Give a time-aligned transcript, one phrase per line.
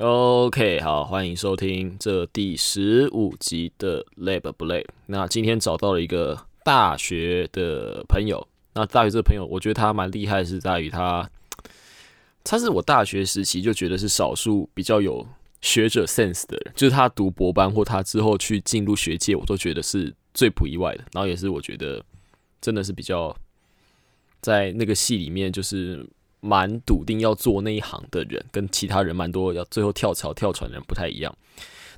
[0.00, 4.86] OK，好，欢迎收听这第十五集的 Lab 不累。
[5.06, 11.28] 那今天找到了一个大学的朋友，那大学这个朋友，我觉得他蛮厉害，是在于他，
[12.44, 15.26] 他是我大学时期就觉得是少数比较有
[15.62, 21.04] 学者 sense 的人，就是他读博班或他之后去进入学界，我都觉得是最不意外的。
[21.12, 22.00] 然后也是我觉得
[22.60, 23.36] 真的是比较
[24.40, 26.08] 在那个系里面就是。
[26.40, 31.34] 蛮笃定要做那一行的人，跟其他人蛮多要最后跳槽跳船的人不太一样。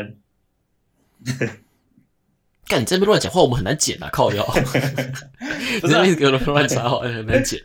[2.68, 4.08] 干，你这边乱讲话，我们很难剪啊！
[4.12, 4.44] 靠腰，
[5.80, 7.60] 不是 一直给我乱插话，很难剪。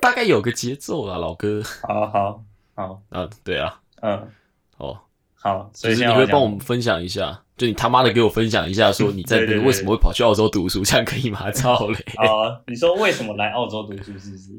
[0.00, 1.62] 大概有个节奏啊，老哥。
[1.82, 4.28] 好好好，啊，对啊，嗯，
[4.76, 5.00] 哦，
[5.46, 7.42] 好，所以你会帮我们分享一下。
[7.56, 11.48] 就你他妈的给我分享一下，说你在为什么会跑去澳洲读书，这样可以吗？
[11.52, 11.96] 操嘞！
[12.16, 14.50] 啊，你说为什么来澳洲读书是不是？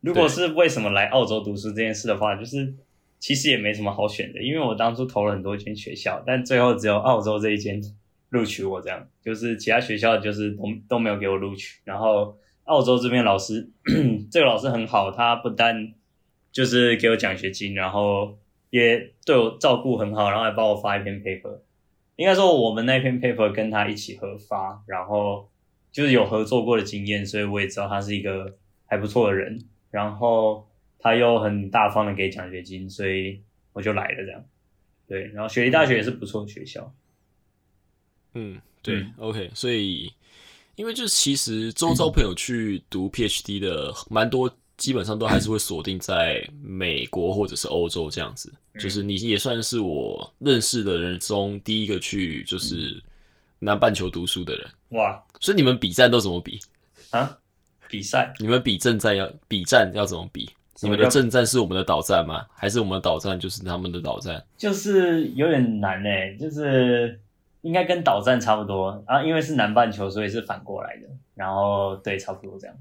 [0.00, 2.74] 如果是为什么来澳洲读书这件事的话，就是
[3.20, 7.80] 其实也没什么好选的，因为我当初投了很多间学校，但最后只有澳洲这一间
[8.30, 11.78] 录取我，这样就是其他学校就是都都没有给我录取。
[11.84, 13.70] 然后澳洲这边老师，
[14.28, 15.92] 这个老师很好，他不但
[16.50, 18.36] 就是给我奖学金，然后
[18.72, 21.58] 也对我照顾很好，然后还帮我发一篇 paper。
[22.16, 25.50] 应该说，我们那篇 paper 跟他一起合发，然后
[25.90, 28.56] 就是有合作过的经验，所以我也知道他是一个
[28.86, 29.62] 还不错的人。
[29.90, 30.66] 然后
[30.98, 33.42] 他又很大方的给奖学金，所以
[33.74, 34.42] 我就来了这样。
[35.06, 36.94] 对，然后雪梨大学也是不错的学校。
[38.32, 39.50] 嗯，对，OK。
[39.52, 40.10] 所以，
[40.76, 44.50] 因为就是其实周遭朋友去读 PhD 的蛮多。
[44.82, 53.00] 基本上都还是会锁定在美国或者是欧洲这样子，就是你也算是我认识的人中第一个去就是
[53.60, 54.68] 南半球读书的人。
[54.88, 55.22] 哇！
[55.38, 56.58] 所以你们比战都怎么比
[57.10, 57.38] 啊？
[57.88, 58.34] 比赛？
[58.40, 60.50] 你们比正战要比战要怎么比？
[60.80, 62.44] 你们的正战是我们的导战吗？
[62.52, 64.44] 还是我们的导战就是他们的导战？
[64.56, 67.20] 就是有点难诶，就是
[67.60, 71.06] 应该跟导战差不多啊，因为是南半球，所以是反过来的。
[71.36, 72.76] 然后对，差不多这样。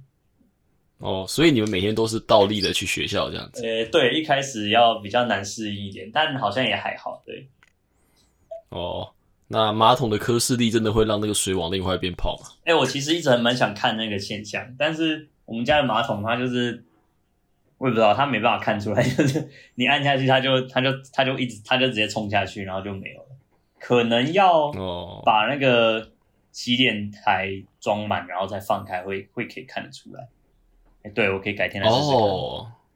[1.02, 3.66] 哦，所以你们每天都是倒立的去学校这样子？
[3.66, 7.22] 呃，对，一开始要比较难适应一点，但好像也还好。
[7.26, 7.48] 对。
[8.70, 9.12] 哦，
[9.48, 12.50] 那马桶的科视力真的会让那个水往另外一边跑吗？
[12.64, 16.86] 哎，我其实一直很蛮想看那个现象，但是我们家的马桶它就是，
[17.78, 23.28] 我也不知道，它没办法看出来， 就是你按下去，它就它就它就一直它就直接冲下去，然后就没有了。
[23.80, 24.72] 可能要
[25.26, 26.12] 把那个
[26.52, 27.50] 洗脸台
[27.80, 30.30] 装满，然后再放开，会会可以看得出来。
[31.10, 32.20] 对，我可以改天来试试看。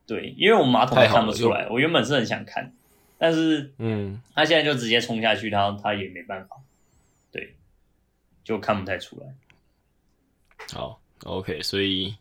[0.05, 2.71] 对，因为我马桶看不出来，我原本是很想看，
[3.17, 6.57] 但是嗯，他现在就直接冲下去，他他也没办法，
[7.31, 7.55] 对，
[8.43, 9.27] 就看不太出来。
[10.73, 12.15] 好，OK，所以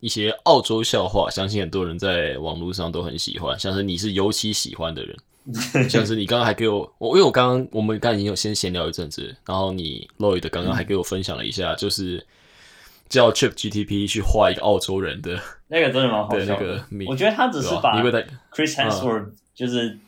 [0.00, 5.16] 一些澳洲笑话，相信很多人在网络上都很喜欢，像是你是尤其喜欢的人。
[5.88, 12.24] 像是你刚刚还给我，我因为我刚刚我们刚刚已经有先闲聊一阵子，然后你 Lloyd 刚刚还给我分享了一下，就是
[13.12, 15.38] 叫 Chip GTP 去画一个澳洲人的
[15.68, 16.46] 那个真的蛮好笑的。
[16.46, 19.98] 那个名，我觉得他只是把你会在 Chris Hemsworth 就是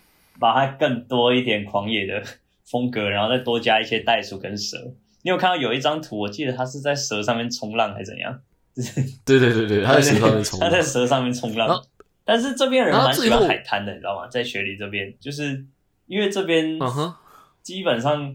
[0.40, 2.22] 把他更多一点狂野的
[2.64, 4.78] 风格，然后再多加一些袋鼠跟蛇。
[5.20, 8.40] 你有看到有一张图，我记得他是在蛇上面冲浪还是怎样？
[9.26, 11.84] 对对对对，他在蛇上面冲他在蛇上面冲浪。
[12.24, 14.26] 但是这边人蛮喜欢海滩的，你知道吗？
[14.28, 15.62] 在雪梨这边，就是
[16.06, 16.78] 因为这边
[17.62, 18.34] 基本上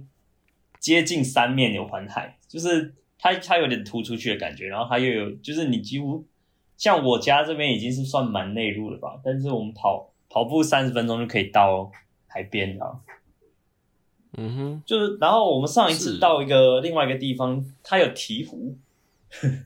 [0.80, 6.26] 接近三面有环海，就是它它有点突出去的感觉，然后它又有就是你几乎
[6.78, 11.92] 像我家这边已经是算蛮内陆了吧，但是我们跑跑步三十分钟就可以到
[12.28, 13.02] 海边了。
[14.38, 18.76] 嗯哼，就是然后我们上一次到一个另外一个地方，它有鹈鹕，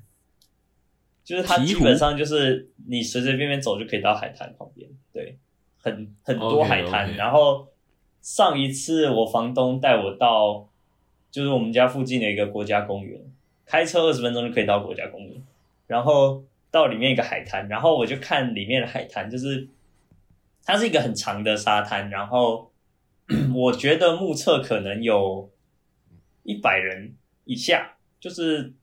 [1.24, 5.38] 就是它基本上就是你随随便便走就可以到海滩旁边，对，
[5.78, 7.14] 很很多海滩。
[7.18, 7.68] 然后
[8.22, 10.70] 上一次我房东带我到，
[11.30, 13.22] 就是我们家附近的一个国家公园，
[13.66, 15.42] 开车二十分钟就可以到国家公园，
[15.88, 19.68] 然后到里面一个海滩，然后我就看里面的海滩，就是
[20.66, 22.72] 它是一个很长的沙滩，然后
[23.56, 25.50] 我觉得目测可能有
[26.44, 27.14] 一百人
[27.46, 28.74] 以下，就是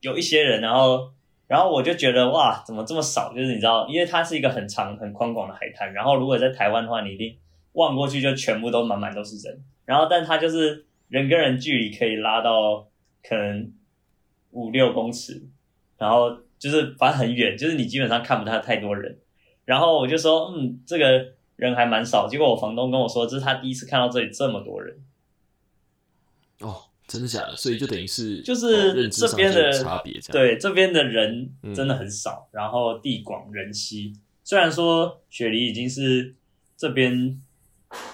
[0.00, 1.10] 有一些人，然后
[1.48, 3.32] 然后我就觉得哇，怎么这么少？
[3.34, 7.36] 就是你知道，因为它是一个很长很宽广的海滩，然后如果在台湾的话，你一定
[7.72, 12.86] 望过去就全部都满满都是人，然后但它就是人跟人距离可以拉到
[13.22, 13.72] 可能
[14.50, 15.42] 五六公尺，
[15.98, 19.18] 然后就是反正很远，就是你基本上看不到太多人。
[19.64, 22.26] 然后我就说，嗯，这个人还蛮少。
[22.28, 24.96] 结果我房东跟我说，这是他第一次看到这里这么多人。
[26.60, 26.76] 哦，
[27.06, 27.54] 真的假的？
[27.56, 34.12] 所以就等于是就是这边的差别，对，这边的人嗯真的很少，然后地广人稀。
[34.42, 36.34] 虽然说雪梨已经是
[36.76, 37.40] 这边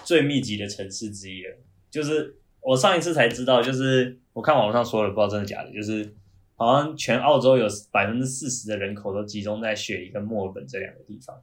[0.05, 1.57] 最密集的城市之一了，
[1.91, 6.15] 就是我上一次才知道，就是我看网络上说的，不知道真的假的，就是
[6.57, 11.41] 好像全澳洲有百分之四十的人口都集中在雪梨跟墨尔本这两个地方。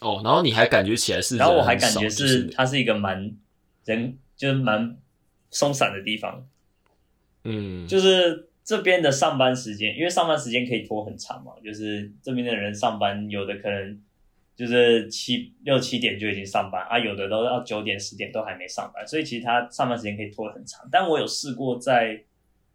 [0.00, 3.34] 哦，然后你还感觉起来是然后我还，感觉是它是一个蛮
[3.84, 4.96] 人就是蛮
[5.50, 6.46] 松散的地方，
[7.44, 13.98] 嗯，就是这边的上班时间，因为上班时间可以拖很长嘛，就是这边的人上班有的可能
[14.54, 20.86] 就是七六七点就已经上班啊，有的都要九点十点都还没上班，所以其实他上班时间可以拖很长。
[20.92, 22.22] 但我有试过在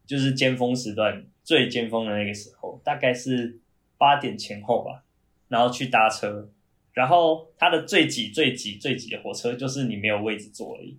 [0.05, 3.59] 就是尖峰时段最尖峰的那个时候，大概是
[3.97, 5.03] 八点前后吧，
[5.47, 6.49] 然后去搭车，
[6.93, 10.97] 然后它的最挤最挤最挤的火车就是你没有位置坐而已。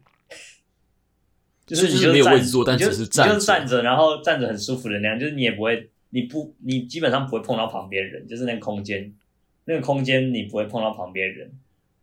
[1.66, 9.12] 就是你就是没有站位置坐但只是站就是站着，然后站着很舒服的那样，就是你也不会，你不，你基本上不会碰到旁边人，就是那个空间，
[9.64, 11.50] 那个空间你不会碰到旁边人，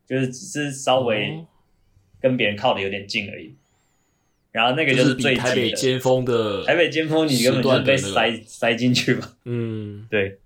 [0.05, 1.47] 就是只是稍微哦
[2.19, 3.55] 跟别人靠的有点近而已。
[4.53, 9.33] 然后那个就是台北，尖峰的台北尖峰你根本就是被塞塞进去嘛？
[9.45, 10.38] 嗯，对，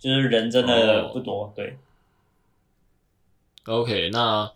[0.00, 1.76] 就是人真的哦不多，对。
[3.66, 4.50] OK，那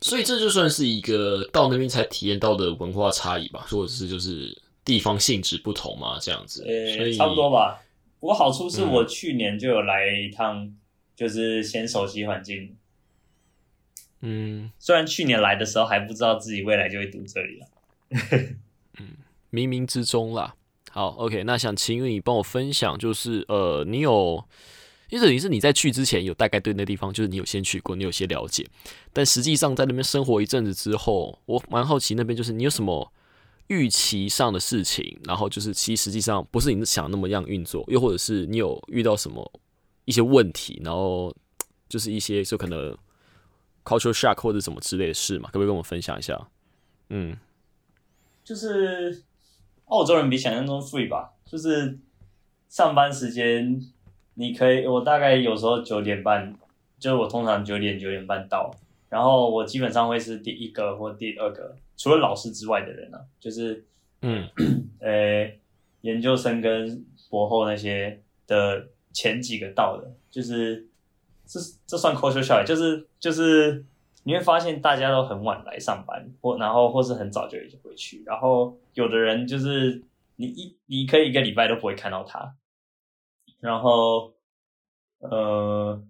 [0.00, 6.64] 所以这就算是一个到那边才体验到的文化差异吧，或者是就是地方性质不同嘛，这样子。
[6.66, 7.80] 呃，以差不多吧。
[8.18, 10.72] 不过好处是嗯我去年就有来一趟，
[11.14, 12.62] 就是先熟悉环境。
[12.62, 12.76] 嗯，
[14.78, 17.66] 虽然去年来的时候还不知道自己未来就会读这里了。
[18.98, 19.08] 嗯
[19.50, 20.54] 冥冥之中啦。
[20.90, 24.42] 好，OK，那想请你帮我分享，就是呃，你有，
[25.10, 28.66] 因为等于是你在去之前有大概对那地方，就是你有先去过，你有些了解，
[29.12, 33.12] 但实际上在那边生活一阵子之后，我蛮好奇那边就是你有什么
[33.66, 39.60] 预期上的事情，然后就是其实实际上不是你想那么样运作，又或者是你有遇到什么
[40.06, 41.34] 一些问题，然后
[41.90, 42.96] 就是一些就可能
[43.86, 46.48] cultural shock 或者什么之类的事嘛，可不可以跟我们分享一下？
[47.08, 47.36] 嗯，
[48.42, 49.22] 就是
[49.86, 51.98] 澳洲人比想象中 free 吧，就是
[52.68, 53.80] 上班时间
[54.34, 56.54] 你可以，我大概有时候九点半，
[56.98, 58.74] 就是我通常九点九点半到，
[59.08, 63.84] 然后我基本上会是第一个或第二个，除了老师之外的人啊，就是
[64.22, 64.48] 嗯
[64.98, 65.48] 呃
[66.00, 70.86] 研究生跟博后那些的前几个到的，就是
[71.46, 73.84] 这这算 culture shock，就是就是
[74.22, 80.00] 你会发现大家都很晚来上班，或然后或是很早就已经回去，然后有的人就是
[80.36, 82.54] 你一你可以一个礼拜都不会看到他，
[83.58, 84.32] 然后
[85.18, 86.00] 呃，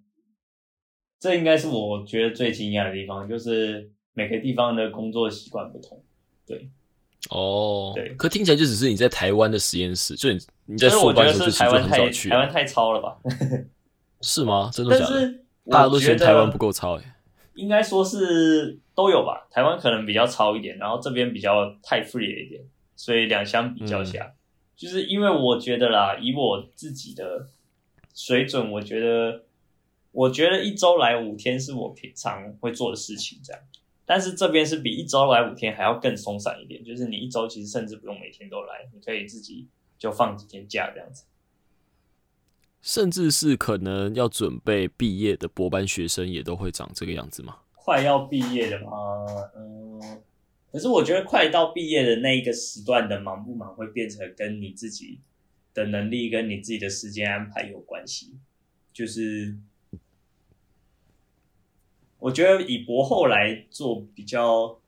[1.18, 6.02] 这应该是我觉得最惊讶的地方，就是每个地方的工作习惯不同，
[6.46, 6.68] 对。
[7.30, 13.18] 哦，对可听起来就只是你在台湾的实验室，就你你在所以我觉得硕班的时候就其实就是台湾太早去台湾太超了吧？
[14.20, 14.70] 是吗？
[14.70, 15.20] 真的假的？
[15.20, 17.16] 是大家都觉得嫌台湾不够糙哎。
[17.54, 19.48] 应该说是都有吧。
[19.50, 22.62] 台湾可能比较糙一点，然后这边比较太 free 了一点，
[22.94, 24.34] 所以两相比较下，
[24.76, 27.48] 就是因为我觉得啦，以我自己的
[28.14, 29.44] 水准，我觉得
[30.12, 33.62] 我觉得一周来五天是我平常会做的事情，这样。
[34.04, 39.66] 但是这边是比一周来五天还要更松散一点，就是你一周其实甚至不用每天都来，你可以自己
[39.98, 41.24] 就放几天假这样子。
[42.86, 47.56] 甚至是可能要准备毕业的博班学生也都会长这个样子吗？
[47.74, 49.26] 快要毕业的吗？
[49.56, 50.22] 嗯，
[50.70, 55.18] 可是我觉得快到毕业的那一个时段的忙不忙，会变成跟你自己
[55.74, 58.38] 的能力跟你自己的时间安排有关系。
[58.92, 59.58] 就是
[62.20, 64.80] 我觉得以博后来做比较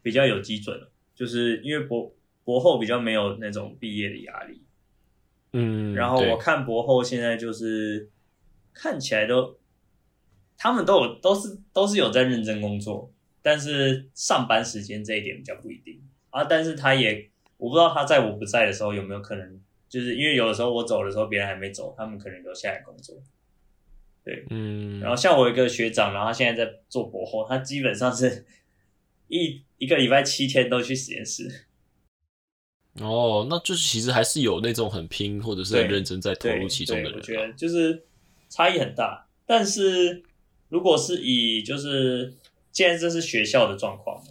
[0.00, 2.10] 比较有基准，就是因为博
[2.42, 4.63] 博后比较没有那种毕业的压力。
[5.56, 8.10] 嗯，然后我看博后现在就是
[8.72, 9.56] 看起来都，
[10.58, 16.42] 他们都有都是都是有在认真工作，但是上班时间这一点比较不一定啊。
[16.42, 23.16] 但是他也我不知道他在我不在的时候有没有可能，就是因为有的时候我走的时候别人还没走，他们可能留下来工作。
[24.24, 28.44] 对嗯，然后像我一个学长，然后他现在在做博后，他基本上是
[29.28, 31.66] 一一个礼拜七天都去实验室。
[33.00, 37.34] 哦，那就是其实还是有那种很拼或者是很认真在投入其中的对我觉。
[37.34, 38.04] 得就是
[38.48, 39.26] 差异很大。
[39.46, 40.22] 但是
[40.68, 42.34] 如果是以就是
[42.70, 44.22] 既然这是学校的状况，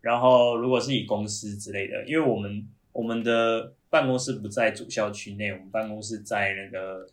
[0.00, 7.08] 然后如果是以公司之类的，因为我们我们的办公室不在主校区内，我们办公室在那个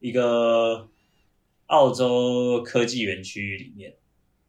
[0.00, 0.88] 一个
[1.66, 3.94] 澳洲科技园区里面。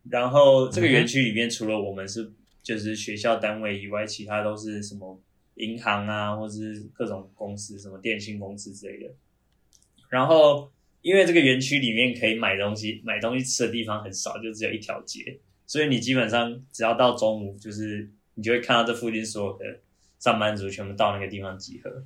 [0.09, 2.31] 然后这个园区里面，除了我们是
[2.63, 5.19] 就是学校单位以外，其他都是什么
[5.57, 9.13] 银行啊，或者是各种公司，什么电信公司之类的。
[10.09, 10.71] 然后，
[11.01, 19.79] 因为这个园区里面可以买东西、买东西吃的地方很少，就只有一条街，所以你基本上只要到中午，就是你就会看到这附近所有的
[20.19, 22.05] 上班族全部到那个地方集合。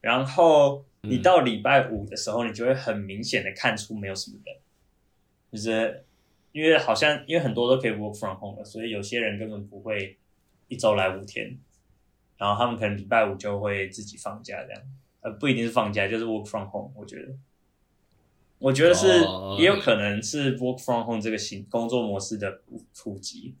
[0.00, 4.56] 然后你到礼拜五的时候，你就会很明显的看出没有什么人，
[5.50, 6.04] 就是
[6.52, 10.16] 因为好像因为很多都可以 work from home 了，所以有些人根本不会
[10.68, 11.58] 一周来五天，
[12.44, 14.82] 然后他们可能礼拜五就会自己放假这样，
[15.22, 16.92] 呃，不一定是放假，就是 work from home。
[16.94, 17.34] 我觉得，
[18.58, 23.54] 我觉得是、哦也有可能是 work from home 这个新工作模式的普普及，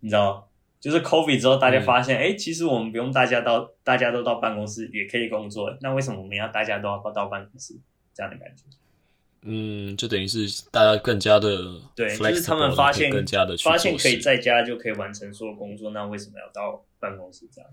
[0.00, 0.48] 你知道，
[0.80, 7.78] 就是 COVID 之后，大家嗯发现，哎、其实我们不用大家到大家都到办公室也可以工作，那为什么我们要大家都要到办公室？
[8.12, 8.64] 这样的感觉。
[9.44, 17.70] 嗯，就等于是大家更加的对，就是他们发现更加的发现可以在家就可以完成所有工作，那为什么要到办公室这样？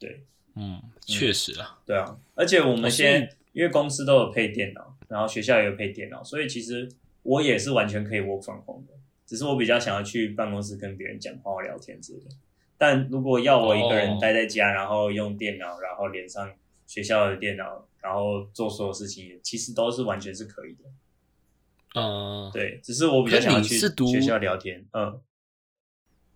[0.00, 0.24] 对
[0.56, 6.88] 嗯，确实啊，对啊，而且我们哦现在、因为公司都有配电脑，然后学校也有配电脑，所以其实
[7.22, 8.94] 我也是完全可以 work from home 的，
[9.26, 12.30] 只是我比较想要去办公室跟别人讲话、聊天之类的。
[12.76, 16.50] 但如果要我一个人哦待在家，然后用电脑，然后连上
[16.86, 22.00] 学校的电脑，然后做所有事情，其实都是完全是可以的。
[22.00, 25.20] 嗯，对，只是我比较想要去学校聊天，嗯。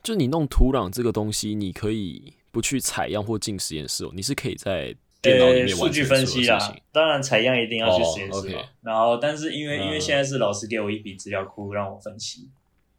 [0.03, 10.01] 就你弄土壤这个东西，你可以不去采样或进实验室哦，你是可以在电脑里呃，面完数据分析啦情。，当然采样一定要去实验哦室然后，但是因为、因为嗯。
[10.01, 12.49] 现在是老师给我一笔资料库让我分析，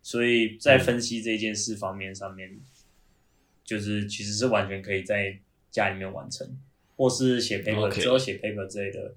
[0.01, 0.79] 所以在嗯。
[0.81, 2.59] 分析这件事方面上面，
[3.63, 5.39] 就是其实是完全可以在
[5.71, 6.45] 家里面完成，
[6.97, 9.15] 或是写 paper 之后写 paper 之类的。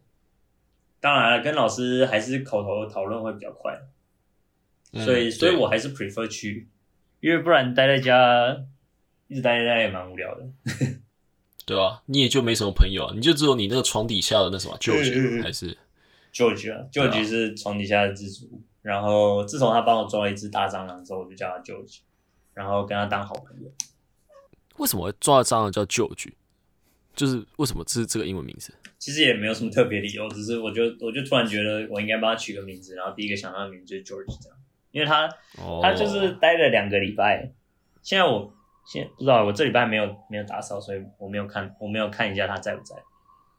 [1.00, 3.76] 当然了，跟老师还是口头讨论会比较快，
[4.92, 6.68] 嗯所以所以我还是 prefer 去，
[7.20, 8.64] 因为不然待在家
[9.28, 10.46] 一直待在家也蛮无聊的。
[11.64, 15.76] 对啊，你也就没什么朋友啊，你就只有你那个床底下的那什么舅舅还是
[16.32, 18.60] George 啊，George 是床底下的蜘蛛。
[18.80, 21.98] 然后自从他帮我抓了一只大蟑螂之后，我就叫他 George，
[22.54, 23.70] 然后跟他当好朋友。
[24.78, 26.30] 为什么会抓蟑螂叫舅舅？
[27.14, 28.72] 就是为什么这是这个英文名字？
[28.98, 34.58] 其实也没有什么特别理由，只是我就我就突然觉得我应该帮他取个名字，然后第一个想到的名字就是 George 这样，
[34.92, 35.28] 因为他
[35.60, 37.52] 哦，他就是待了两个礼拜。
[38.02, 38.54] 现在我
[38.88, 42.96] 现不知道，我这礼拜没有没有打扫，所以我没有看我没有看一下他在不在。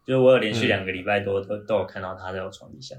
[0.05, 2.95] 就是我有连续嗯两个礼拜多都、都有看到他在我床底下。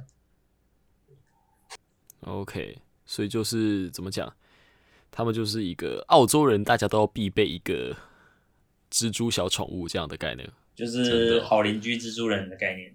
[2.20, 4.32] OK，所以就是怎么讲，
[5.10, 7.96] 他们就是一个澳洲人，大家都要必备一个
[8.90, 10.48] 蜘蛛小宠物这样的概念。
[10.74, 12.94] 就是好邻居蜘蛛人的概念，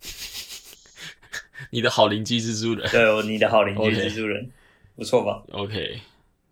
[1.70, 4.50] 你的好邻居蜘蛛人对，我你的好邻居蜘蛛人
[4.96, 6.00] 不错吧？，OK，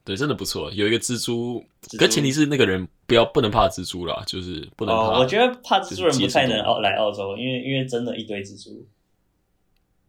[0.05, 5.01] 对，真的不错，有一个蜘蛛，蜘蛛可前提是那个人不要不能怕蜘蛛啦，就是不能怕。
[5.01, 8.85] 哦，我觉得怕蜘蛛人不太能来澳洲，因为因为真的一堆蜘蛛，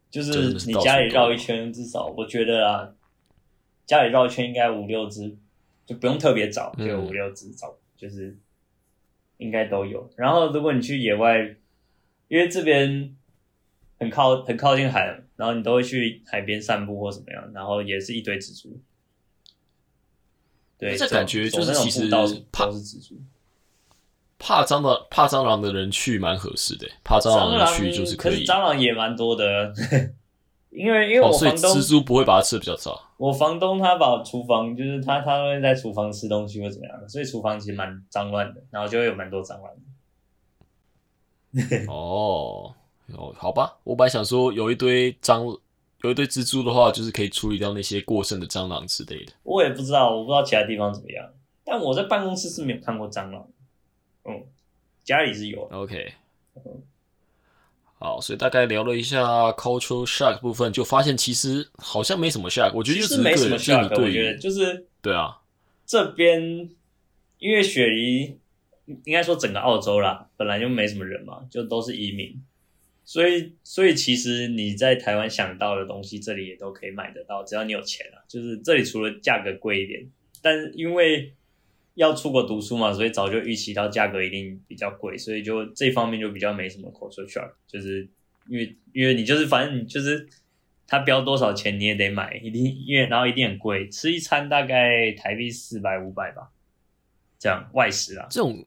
[0.09, 2.89] 就是你家里绕一圈，至少我觉得啊，
[3.85, 5.37] 家里绕一圈应该五六只，
[5.85, 8.35] 就不用特别找，就五六只找，就是
[9.37, 10.09] 应该都有。
[10.15, 11.55] 然后如果你去野外，
[12.29, 13.15] 因为这边
[13.99, 18.81] 很靠很靠近海，然后你都会去海边散步或怎么样，然后也是一堆蜘蛛。
[20.83, 22.09] 对，这感觉就是其实
[22.51, 23.15] 怕是蜘蛛。
[24.39, 26.87] 怕蟑螂，怕蟑螂的人去蛮合适的。
[27.03, 28.45] 怕蟑螂的人去就是可以。
[28.45, 29.73] 蟑螂也蛮多的，
[30.69, 33.01] 因为因为我房东蜘蛛不会把它吃的比较早。
[33.15, 39.71] 我房东他把厨房就是他他会在厨房吃东西或怎么样，所以厨房其实蛮脏乱的，然后就会有蛮多蟑螂。
[41.87, 42.73] 哦
[43.15, 45.57] 哦，好吧，我本来想说有一堆蟑
[46.03, 49.31] 有一堆蜘蛛的话，就是可以处理掉那些过剩的蟑螂之类的。
[49.43, 51.33] 我也不知道，我不知道其他地方怎么样，
[51.63, 53.47] 但我在办公室是没有看过蟑螂。
[54.25, 54.43] 嗯，
[55.03, 55.61] 家里是有。
[55.71, 56.13] OK，
[57.99, 62.73] 好，所以大概聊了一下 cultural shock 部分，就发现其实好像没什么 shock。
[62.73, 63.89] 我觉得就是没什么 shock。
[64.01, 65.39] 我觉得就是对啊，
[65.85, 66.69] 这边
[67.37, 68.37] 因为雪梨
[69.05, 72.43] 应该说整个澳洲啦，本来就没什么人嘛，就都是移民，
[73.05, 78.23] 所以所以其实你在台湾想到的东西，这里也都可以买得到，只要你有钱啊。
[78.27, 80.09] 就是这里除了价格贵一点，
[80.41, 81.33] 但因为
[81.95, 88.09] 要出国读书嘛，所以早就预期到价格一定比较贵，所以就这方面就比较没什么 cost shock，就是
[88.47, 90.27] 因为因为你就是反正你就是
[90.87, 96.51] 他标多少钱你也得买，一定因为然后一定很贵，吃一餐大概台币四百五百吧，
[97.37, 98.27] 这样外食啊。
[98.31, 98.65] 这种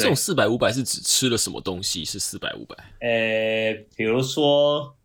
[0.00, 2.04] 这种四百五百是指吃了什么东西？
[2.04, 2.76] 是四百五百？
[3.00, 4.96] 呃，比如说。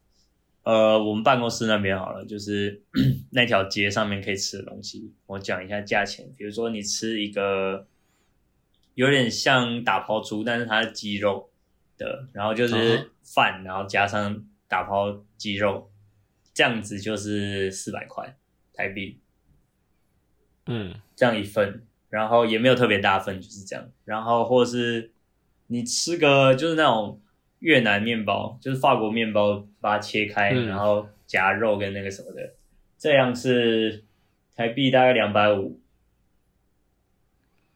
[0.65, 2.81] 呃，我们办公室那边好了，就是
[3.29, 6.27] 那条街上面可以吃的东西，我讲一下价钱。
[6.35, 7.85] 比如说你吃一个
[8.95, 11.51] 有点像打抛猪，但是它是鸡肉
[11.99, 15.91] 的，然后就是饭，然后加上打抛鸡肉，
[16.51, 18.35] 这样子就是四百块
[18.73, 19.19] 台币。
[20.65, 23.85] 嗯，这样一份，然后也没有特别大份，就是这样。
[24.05, 25.11] 然后或者是
[25.67, 27.19] 你吃个就是那种。
[27.59, 32.53] 越南面包就是法国面包，把它切开，然后夹肉跟那个什么的，
[32.95, 34.03] 这样是
[34.53, 35.79] 台币大概两百五，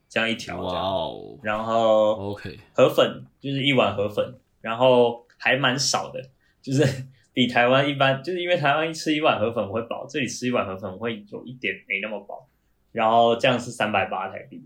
[0.07, 0.61] 这样一条。
[0.61, 1.39] 哇哦！
[1.41, 6.21] 然后 OK，河粉就是一碗河粉，然后还蛮少的，
[6.61, 12.47] 就是 比台湾一般，就是因为台湾一吃一碗河粉会饱，这里吃一碗河粉会有一点没那么饱，
[12.91, 14.63] 然后这样是三百八台币。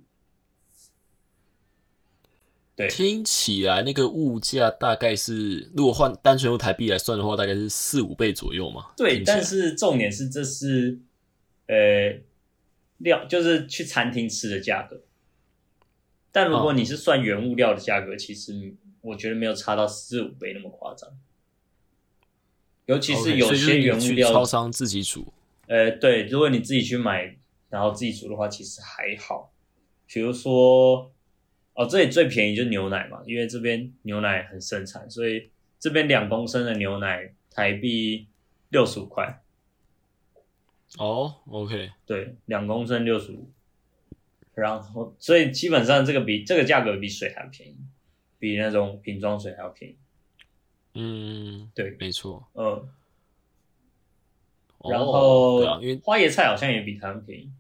[2.76, 8.88] 对，听起来那个物价大概是，如果换单纯用台币来算的话，大概是四五倍左右嘛。
[8.98, 10.98] 对，但是重点是这是，
[11.68, 12.20] 呃，
[12.98, 15.02] 料就是去餐厅吃的价格。
[16.32, 21.12] 但如果你是算原物料的价格，其实我觉得没有差到四五倍那么夸张。
[22.88, 25.32] 尤其是有些原物料，超商自己煮。
[25.68, 27.38] 呃，对，如果你自己去买，
[27.74, 29.52] 然后自己煮的话，其实还好。
[30.06, 31.10] 比如说。
[31.76, 38.28] 哦，这里最便宜就是牛奶嘛，因为这边牛奶很盛产，所以这边两公升的牛奶台币
[38.70, 39.42] 六十五块。
[41.00, 43.50] 哦，OK，对，两公升六十五，
[44.54, 47.76] 然后所以基本上这个比这个价格比水还便宜，
[48.38, 49.98] 比那种瓶装水还要便宜。
[50.94, 52.48] 嗯，对，没错。
[52.54, 52.88] 嗯，
[54.92, 57.52] 然后因为花椰菜好像也比他们便宜，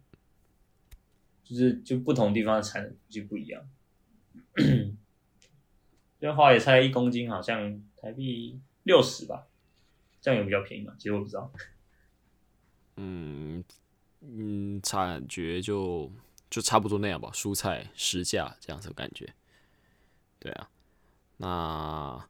[1.54, 3.63] 就是就不同地方的产就不一样。
[6.20, 9.46] 这花椰菜一公斤好像台币六十吧，
[10.20, 10.96] 这样有比较便宜嘛？
[10.98, 11.52] 其实我不知道。
[12.96, 13.63] 嗯
[14.22, 16.12] 嗯，感觉就
[16.50, 19.32] 就差不多那样吧，蔬菜实价这样子感觉。
[20.39, 20.70] 对啊，
[21.38, 22.28] 那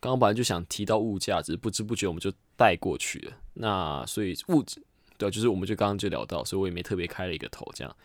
[0.00, 3.32] 刚刚本来就想提到物价，只是不知不觉我们就带过去了。
[3.54, 4.82] 那所以物质
[5.16, 7.96] 对，就是我们就刚刚就聊到，所以我也没特别开了一个头这样。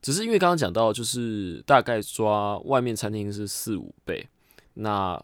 [0.00, 4.28] 只是因为刚刚讲到，就是大概抓外面餐厅是四五倍，
[4.74, 5.20] 那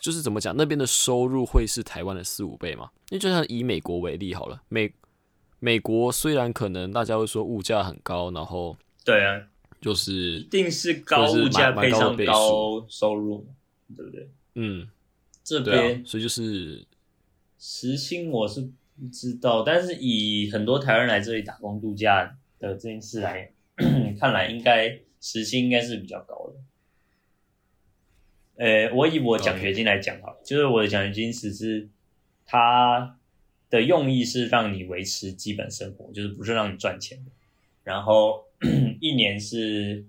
[0.00, 2.90] 就是怎么讲，那边的收入会是台湾的四五倍嘛？
[3.10, 4.92] 因为就像以美国为例好了，美
[5.60, 9.40] 美国虽然可能大家会说物价很高，然后对啊，
[9.80, 13.46] 就是一定是高物价配上高收入，
[13.96, 14.28] 对不对？
[14.56, 14.88] 嗯，
[15.44, 16.84] 这边所以就是
[17.60, 23.52] 时薪我是不知道，但是以很多台湾人来这里打工度假的这件事来。
[24.18, 26.56] 看来应该时薪应该是比较高的。
[28.64, 31.88] 呃，我以我奖学金来讲哈，就是我的奖学金只是
[32.46, 33.18] 它
[33.68, 37.30] 的用意是让你维持基本生活，就是不是让你赚钱的。
[37.84, 38.46] 然后
[39.00, 40.06] 一年是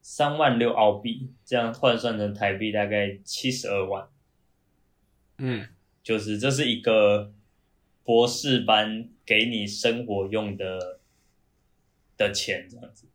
[0.00, 4.08] 三万六澳币，这样换算成台币大概七十二万。
[5.36, 5.68] 嗯，
[6.02, 7.34] 就是这是一个
[8.02, 11.00] 博士班给你生活用的
[12.16, 13.08] 的钱这样子。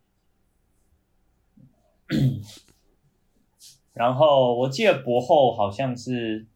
[3.92, 6.46] 然后我记得博后好像是，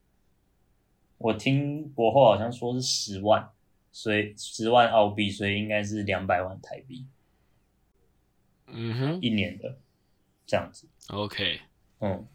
[1.18, 3.50] 我听博后好像说是十万，
[3.90, 7.06] 所以十万澳币，所以应该是两百万台币
[8.66, 9.78] 嗯哼一年的
[10.46, 10.88] 这样子。
[11.08, 11.60] ，OK，
[12.00, 12.26] 嗯，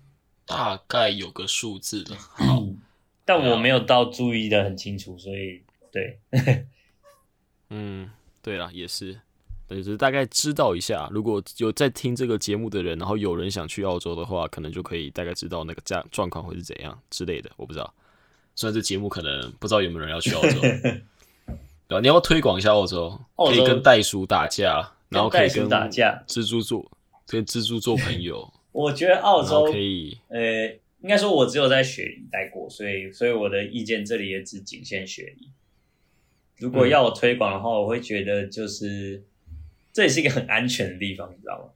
[0.46, 2.16] 大概有个数字的。
[2.16, 2.64] 好，
[3.26, 6.20] 但我没有到注意的很清楚，所以对，
[7.70, 9.22] 嗯，对啦，也是，
[9.68, 11.10] 对，就是大概知道一下。
[11.12, 17.52] 如果有在听这个节目的人，然后有人想去澳洲的话，可能就可以大概知道那个价状况会是怎样之类的。
[17.58, 17.94] 我不知道，
[18.56, 21.02] 虽然这节目可能不知道有没有人要去澳洲， 对
[21.90, 22.00] 吧？
[22.00, 26.90] 你要不要推广一下澳洲，可以跟袋鼠打架，然后可以跟打架蜘蛛做
[27.26, 30.66] 跟蜘蛛做朋友， 我觉得澳洲可以呃，
[31.02, 35.50] 应该说我只有在雪梨待过，所以所以我的意见这里也只仅限雪梨。
[36.58, 39.24] 如果嗯要我推广的话，我会觉得就是
[39.98, 41.72] 这也是一个很安全的地方，你知道吗？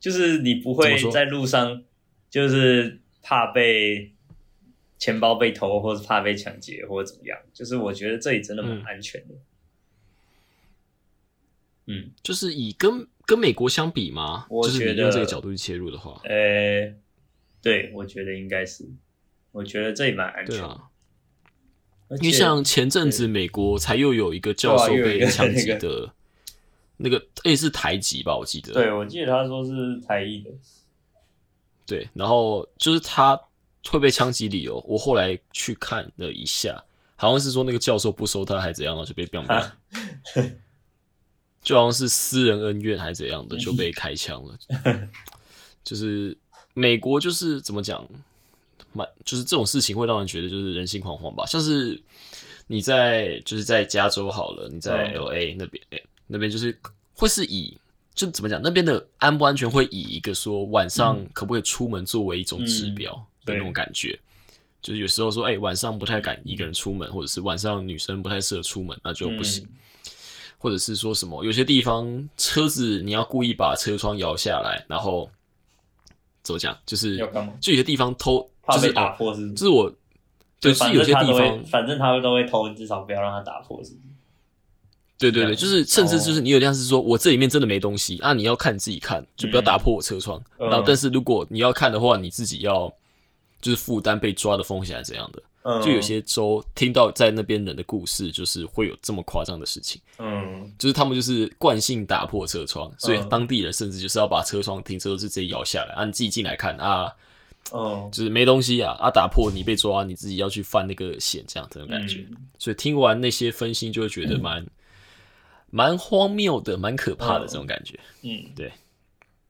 [0.00, 1.84] 就是你不会在路上
[2.30, 4.10] 就是怕被
[4.96, 7.38] 钱包被偷，或者怕被抢劫，或者怎么样。
[7.52, 9.34] 就是我觉得这里真的蛮嗯安全的。
[11.88, 14.46] 嗯，就是以跟跟美国相比吗？
[14.48, 16.94] 我就是你觉得用这个角度去切入的话，呃，
[17.60, 18.88] 对，我觉得应该是，
[19.52, 20.62] 我觉得这里蛮安全的。
[20.62, 20.88] 对啊。
[22.08, 26.14] 而因为像前阵子美国才又有一个教授被枪击那的，
[26.96, 28.72] 那个也是台籍吧，我记得。
[28.72, 30.50] 对，我记得他说是台裔的，
[31.86, 33.40] 对，然后就是他
[33.88, 36.82] 会被枪击理由，我后来去看了一下，
[37.16, 40.52] 好像是说那个教授不收他还怎样，然后就被 biang biang，
[41.62, 44.58] 就好像是私人恩怨还是怎样的，就被开枪了。
[45.84, 46.36] 就是
[46.74, 48.04] 美国就是怎么讲，
[48.92, 52.02] 蛮就是这种事情会让人觉得就是人心惶惶吧，像是
[52.66, 56.78] 你在就是在加州好了，你在嗯 L A 那边、诶那边就是
[57.14, 57.76] 会是以
[58.14, 63.12] 就怎么讲，那边的安不安全会以一个说晚上可不可以出门作为一种指标
[63.44, 64.18] 的那种感觉。
[64.82, 69.66] 就是有时候说，哎、晚上不太敢一个人出门，或者是晚上女生不太适合出门，那就不行。
[70.58, 75.28] 或者是说什么，有些地方车子你要故意把车窗摇下来，然后
[76.42, 77.18] 怎么讲，就是
[77.60, 79.54] 就有些地方偷，怕被就是哦，打破是不是？
[79.54, 79.94] 就是我，
[80.60, 84.06] 对，反是有些地方，反正他们都会偷，至少不要让他打破，是不是？
[85.18, 90.42] 对对对，就是甚至就是哦你有点像是说我这里面真的没东西啊，你要看你自己看，就不要打破我车窗。
[90.58, 90.68] 嗯。
[90.68, 92.92] 然后，但是如果你要看的话，你自己要
[93.60, 95.42] 就是负担被抓的风险还是怎样的。
[95.68, 103.28] 嗯，就有些州听到在那边人的故事，就是会有这么夸张的事情，嗯，就是他们就是惯性打破车窗，所以嗯。
[103.28, 107.12] 当地人甚至就是要把车窗停车都是直接摇下来啊，你自己进来看啊，
[107.72, 112.24] 哦，就是没东西啊啊，打破你被抓，你自己要去犯那个险，这样这种感觉。
[112.30, 112.36] 嗯。
[112.60, 114.64] 所以听完那些分析，就会觉得蛮
[115.76, 118.00] 蛮荒谬的，蛮可怕的嗯这种感觉。
[118.22, 118.72] 嗯，对。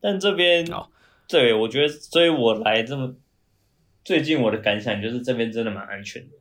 [0.01, 0.91] 但这边好，
[1.29, 3.15] 对我觉得，所以我来这么
[4.05, 6.35] 最近我的感想就是这边真的蛮安全的，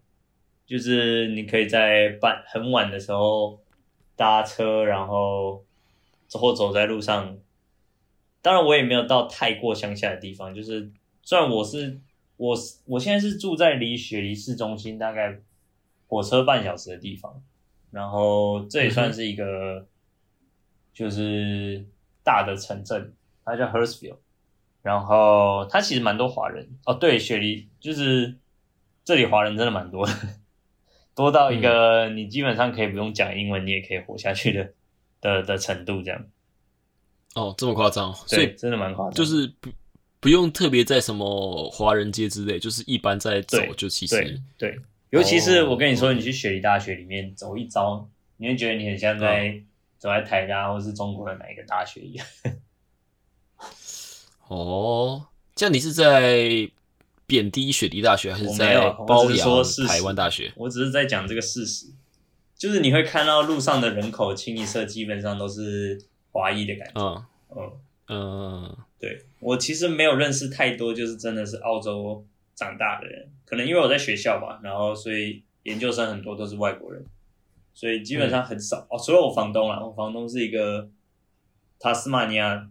[0.65, 3.59] 就是你可以在半很晚的时候
[4.15, 5.63] 搭车，然后
[6.27, 7.37] 走或走在路上。
[8.41, 11.99] 当然，我也没有到太过乡下的地方，就是虽然我是
[12.37, 15.39] 我我现在是住在离雪梨市中心大概
[16.07, 17.43] 火车半小时的地方，
[17.95, 19.87] 然后这也算是一个
[20.93, 21.81] 就是
[22.25, 23.13] 大的城镇，
[23.45, 24.17] 它叫 Hurstville，
[24.81, 28.35] 然后它其实蛮多华人哦，对，雪梨就是
[29.05, 30.13] 这里华人真的蛮多的，
[31.15, 34.73] 多到一个你基本上可以不用讲英文，你也可以活下去的
[35.21, 36.25] 的的程度，这样，
[37.35, 39.69] 哦，这么夸张，所对，以真的蛮夸张，就是不
[40.19, 44.79] 不用特别在什么华人街之类，就是一般在走就其对实对，
[45.15, 49.61] 尤其是哦我跟你说，你去雪梨大学里面走一遭，你会觉得你很像在
[49.97, 52.27] 走在台大或是中国的哪一个大学一样。
[54.47, 56.69] 哦，这样你是在
[57.25, 60.51] 贬低雪梨大学，还是在褒扬台湾大学？
[60.55, 61.87] 我只是在讲这个事实，
[62.55, 65.99] 就是你会看到路上的人口清一色，基本上都是
[66.31, 67.01] 华裔的感觉。
[67.01, 67.25] 嗯
[67.55, 67.71] 嗯，
[68.09, 72.23] 嗯对我其实没有认识太多，就是真的是澳洲
[72.55, 77.05] 长大的人，可能因为我在学校吧，然后所以研究生很多都是外国人，
[77.73, 78.97] 所以基本上很少、哦。
[78.97, 80.89] 除了我房东啦，我房东是一个
[81.79, 82.69] 塔斯马尼亚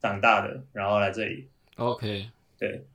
[0.00, 1.48] 长大的，然后来这里。
[1.76, 2.86] ，OK，对，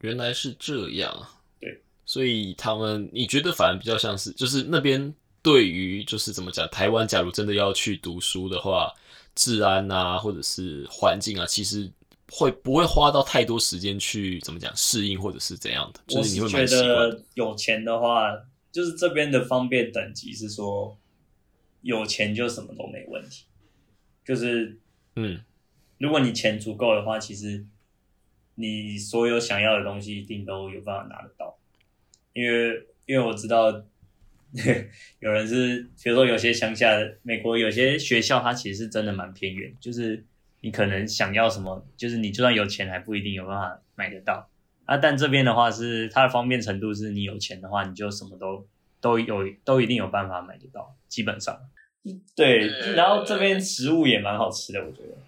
[0.00, 1.28] 原来是这样。
[1.60, 8.92] 对，所以他们你觉得反而比较像是，就是那边对于就是怎么讲，台湾假如真的要去读书的话，
[9.34, 11.90] 治安啊或者是环境啊，其实
[12.30, 16.00] 会不会花到太多时间去怎么讲适应或者是怎样的？
[16.06, 16.66] 就我是你会觉。
[16.66, 18.30] 得有钱的话，
[18.70, 20.96] 就是这边的方便等级是说，
[21.82, 23.46] 有钱就什么都没问题。
[24.24, 24.78] 就是
[25.16, 25.40] 嗯，
[25.98, 27.66] 如果你钱足够的话，其实
[28.54, 31.58] 你所有想要的东西一定都有办法拿得到。
[32.32, 33.84] 因为因为我知道
[35.18, 40.24] 有人是，比如说有些乡下的美国有些学校，它其实是真的蛮偏远，就是
[40.60, 44.48] 你可能想要什么，就是你就算有钱还不一定有办法买得到
[44.84, 44.96] 啊。
[44.96, 48.66] 但这边的话是它的方便程度，是你有钱的话，你就什么都
[49.00, 51.58] 都有都一定有办法买得到，基本上。
[52.34, 55.18] 对，然后这边食物也蛮好吃的，我觉得。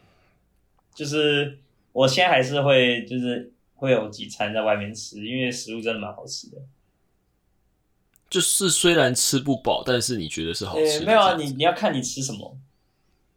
[0.94, 1.58] 就是
[1.92, 6.58] 我现在还是会就是会有几餐在外面吃，因为食物真的蛮好吃的。
[8.30, 11.00] 就是虽然吃不饱，但是你觉得是好吃的。
[11.00, 12.56] 呃没有啊，你你要看你吃什么，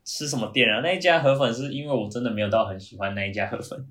[0.05, 0.79] 吃什么店啊？
[0.81, 3.85] 那一家河粉是因为我真的没有到很喜欢那一家河粉，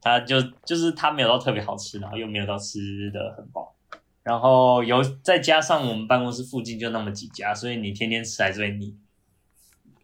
[0.00, 3.74] 它就就是它没有到特别好吃，然后又没有到吃的很饱，
[4.22, 8.94] 然后有再加上我们办公室附近就那么几家，所以你天天吃还是会腻。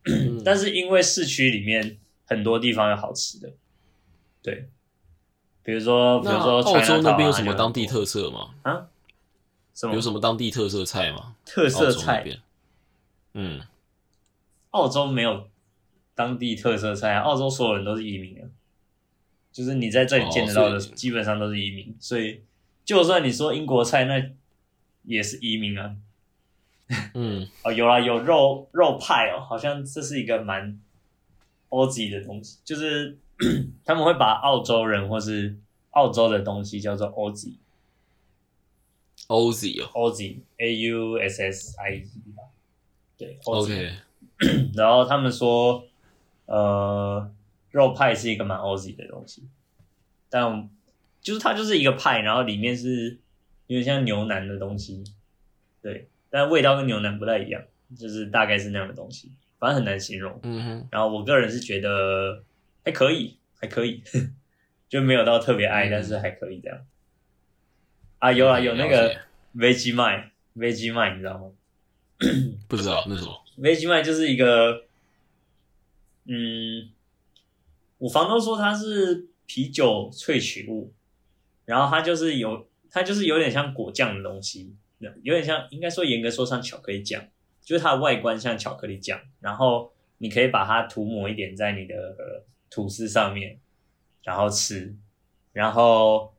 [0.06, 3.52] 嗯 但是因为市区里面很多地方有好吃的，
[4.42, 4.70] 对，
[5.62, 8.54] 比如说比如说澳洲那边有什么当地特色吗？
[8.62, 8.86] 啊？
[9.74, 11.36] 什么有什么当地特色菜吗？
[11.44, 12.24] 特色菜？
[13.34, 13.60] 嗯，
[14.70, 15.48] 澳洲没有
[16.14, 18.48] 当地特色菜啊，澳洲所有人都是移民啊，
[19.52, 22.42] 就是你在这里见得到的，基本上都是移民，所以
[22.84, 24.30] 就算你说英国菜，那
[25.04, 25.96] 也是移民啊。
[27.14, 30.80] 嗯， 哦，有啦，有肉肉派哦，好像这是一个蛮
[31.68, 33.16] 欧级的东西，就是
[33.84, 35.56] 他们会把澳洲人或是
[35.90, 37.58] 澳洲的东西叫做欧级
[39.28, 42.42] Oz 哦，Oz，A U S S I E 吧，
[43.16, 43.92] 对欧级，OK，
[44.74, 45.84] 然后他们说，
[46.46, 47.30] 呃，
[47.70, 49.44] 肉派是一个蛮 Aussie 的东西，
[50.28, 50.68] 但
[51.20, 53.18] 就是它就是一个派，然后里面是
[53.66, 55.04] 有点像牛腩的东西，
[55.82, 57.62] 对，但味道跟牛腩不太一样，
[57.96, 60.40] 就是大概是那样的东西，反正很难形容。
[60.42, 62.42] 嗯哼，然后我个人是觉得
[62.84, 64.02] 还可以，还可以，
[64.88, 66.78] 就没有到特别爱，嗯但是还可以这样。
[68.18, 69.20] 啊，有啊，有那个了解
[69.56, 71.50] Vegemite Vegemite，你知道吗？
[72.68, 73.32] 不知道那什么？
[73.60, 74.84] Vegemite 就是一个，
[76.24, 76.90] 嗯，
[77.98, 80.92] 我房东说它是啤酒萃取物，
[81.66, 87.22] 然后它就是有，它就是有点像果酱的东西，有点像，应该说严格说像巧克力酱，
[87.62, 93.58] 就是它的外观像巧克力酱，然后你可以把它涂抹一点在你的呃吐司上面，
[94.22, 94.94] 然后吃，
[95.52, 96.32] 然后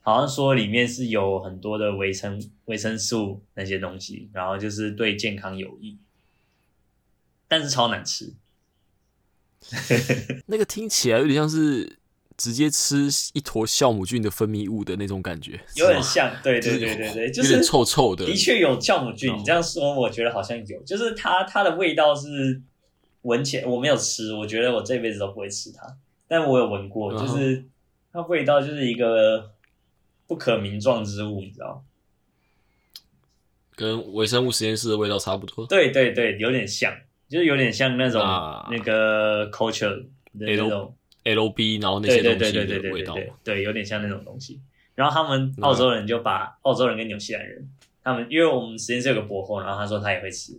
[0.00, 5.98] 好像说里面是有很多的维生维生素那些东西，然后就是对健康有益，
[7.48, 8.34] 但是超难吃。
[10.46, 11.98] 那个听起来有点像是
[12.36, 22.62] 直接吃一坨酵母菌的分泌物的那种感觉，有点像，对对对对对，就是有点臭臭的的确有酵母菌，哦你这样说，我觉得好像有，就是它它的味道是
[23.22, 25.96] 闻起来，我没有吃，我觉得我这辈子都不会吃它，
[26.28, 27.64] 但我有闻过，就是
[28.12, 29.50] 它味道就是一个
[30.28, 31.80] 不可名状之物，你知道吗？
[33.74, 35.66] 跟微生物实验室的味道差不多。
[35.66, 36.92] 对对对，有点像，
[37.28, 39.96] 就是有点像那种、啊那个 culture
[40.38, 40.94] 的那种。
[41.24, 43.14] L B，然后那些东西的味道
[43.44, 44.62] 对有点像那种东西。
[44.94, 47.68] 然后他们澳洲人就把澳洲人跟纽西兰人，
[48.02, 50.58] 他们因为我们实验室有个博后，然后他说他也会吃，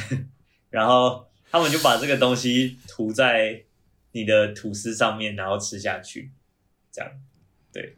[0.68, 3.62] 然后他们就把这个东西涂在
[4.10, 6.30] 你的吐司上面，然后吃下去，
[6.90, 7.10] 这样。
[7.72, 7.96] 对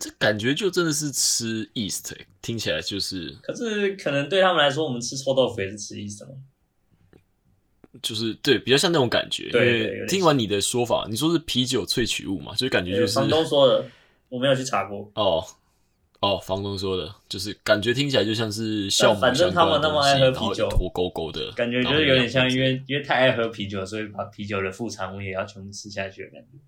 [0.00, 6.32] 这感觉就真的是吃 East，欸听起来就是可是可能对他们来说，我们吃臭豆腐也是吃意思嘛。
[8.02, 9.50] 就是对，比较像那种感觉。
[9.50, 13.84] 对听完你的说法，你说是啤酒萃取物嘛，所以感觉就是房东说的，
[14.28, 15.10] 我没有去查过。
[15.14, 15.44] 哦
[16.20, 26.58] 哦，房东说的，就是感觉听起来就像是酵母反正他们那么爱喝啤酒相关的东西然后一坨勾勾的，感觉就是有点像，因为因为太爱喝啤酒，所以把啤酒的副产物也要全部吃下去的感觉。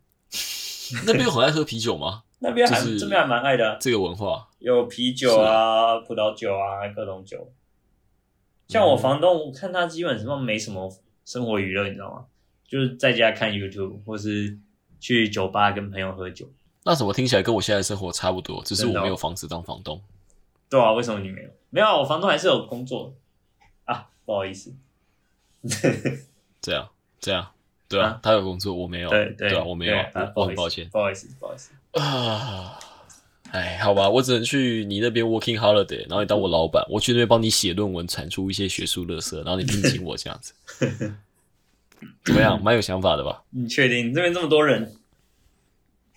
[1.06, 2.22] 那边有很爱喝啤酒吗？
[2.38, 7.50] 那边还、就是这边还蛮爱的啊、这个文化有啤酒啊、葡萄酒啊，各种酒。
[8.68, 10.92] 像我房东，我看他基本上没什么
[11.26, 12.24] 生活娱乐，你知道吗？
[12.66, 14.56] 就是在家看 YouTube，或是
[14.98, 16.50] 去酒吧跟朋友喝酒。
[16.84, 18.62] 那怎么听起来跟我现在的生活差不多？
[18.64, 20.00] 只是我没有房子当房东。
[20.70, 21.50] 对啊，为什么你没有？
[21.70, 23.14] 没有啊，我房东还是有工作
[23.84, 24.72] 啊，不好意思。
[26.62, 26.88] 这样
[27.20, 27.52] 这样，
[27.88, 29.96] 对啊，啊他有工作，我没有，对对啊，我没有
[30.34, 31.72] 我抱歉不好意思，不好意思。
[31.92, 32.78] 啊。
[33.56, 40.52] 哎，好吧，我只能去你那边 working holiday，然后你当我老板，我去那边帮你写论文，产出一些学术垃圾，然后你聘请我这样子，
[42.22, 42.62] 怎么样？
[42.62, 43.42] 蛮有想法的吧？
[43.48, 44.94] 你确定这边这么多人？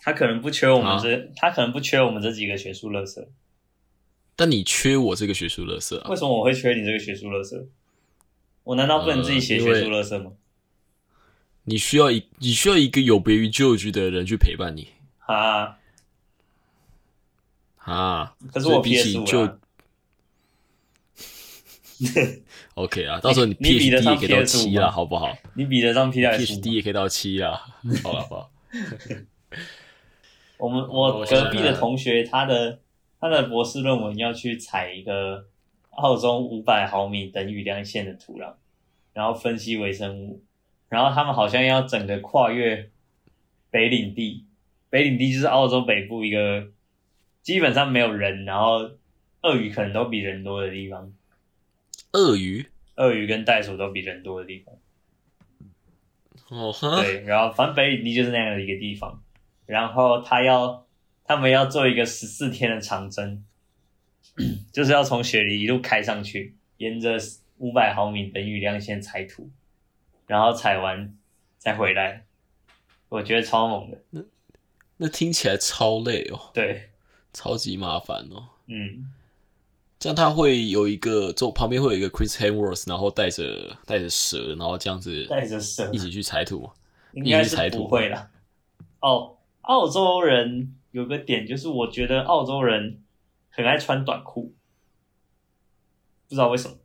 [0.01, 3.25] 他可能不缺我们啊这，他可能不缺我们这几个学术垃圾。
[4.35, 6.15] 但你缺我这个学术垃圾啊为？
[6.17, 7.67] 什么我会缺你这个学术垃圾？
[8.65, 10.33] 我难道不能自己写学术垃圾吗？
[11.63, 15.78] 你需要一你需要一个有别于 George 的人去陪伴你啊，
[17.79, 18.33] 啊。
[18.53, 19.57] 可是我所以比 PS 就五 啊
[22.75, 27.59] ，OK 啊，到时候你你比得 PhD 上也可以到 PS5 七了，好不好你比得上 PS？PhD 也可以到七啊，
[28.03, 28.51] 好了好不好？
[30.57, 32.79] 我们我隔壁的同学，他的
[33.19, 35.45] 他的博士论文要去采一个
[35.91, 38.53] 澳洲五百毫米等雨量线的土壤，
[39.13, 40.41] 然后分析微生物，
[40.87, 42.89] 然后他们好像要整个跨越
[43.69, 44.45] 北领地，
[44.89, 46.67] 北领地就是澳洲北部一个
[47.49, 48.91] 基本上没有人，然后
[49.41, 51.11] 鳄鱼可能都比人多的地方，
[52.11, 52.67] 鳄鱼？
[52.93, 54.75] 鳄鱼跟袋鼠都比人多的地方。
[56.49, 59.23] 哦哈，对，然后反正北领地就是那样的一个地方，
[59.65, 60.85] 然后他要
[61.23, 63.43] 他们要做一个十四天的长征，
[64.71, 67.17] 就是要从雪梨一路开上去，沿着
[67.57, 69.49] 五百毫米等雨量线采土，
[70.27, 71.17] 然后采完
[71.57, 72.27] 再回来，
[73.09, 74.27] 我觉得超猛的。
[74.97, 76.91] 那听起来超累哦，对，
[77.33, 78.49] 超级麻烦哦。
[78.67, 79.11] 嗯，
[79.99, 86.69] 这样他会有一个，就旁边会有一个 Chris Hemsworth，然后带着带着蛇，然后这样子带着蛇一起去采土。
[87.13, 88.29] 应该是不会啦。
[88.99, 93.01] 哦，澳洲人有个点就是，我觉得澳洲人
[93.49, 94.53] 很爱穿短裤，
[96.27, 96.77] 不知道为什么。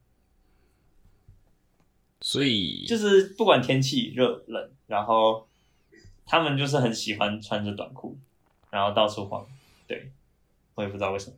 [2.23, 5.47] 所以就是不管天气热冷，然后
[6.25, 8.17] 他们就是很喜欢穿着短裤，
[8.71, 9.47] 然后到处晃。
[9.87, 10.11] 对，
[10.75, 11.37] 我也不知道为什么。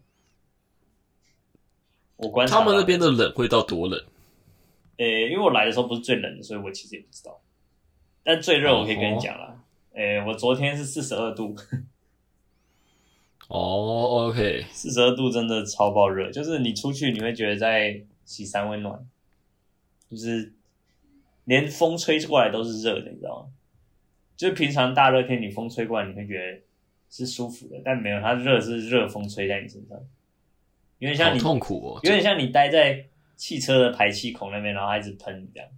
[2.16, 4.02] 我观察他们那边的冷会到多冷？
[4.96, 7.40] 诶、因为我来的时候不是最冷的，所以我其实也不知道。
[8.24, 11.54] 但最热我可以跟你讲了，诶、我昨天是四十二度，
[13.48, 19.06] 哦，OK， 四十二度真的超爆热，就是你出去你会觉得在洗三温暖，
[20.10, 20.54] 就是
[21.44, 23.52] 连风吹过来都是热的，你知道吗？
[24.36, 26.62] 就是平常大热天你风吹过来，你会觉得
[27.16, 29.98] 是舒服的，但没有，它热是热风吹在你身上，
[30.98, 32.00] 有点像你痛苦哦。
[32.02, 35.68] 有点像你待在汽车的排气孔那边，然后它一直喷你这样。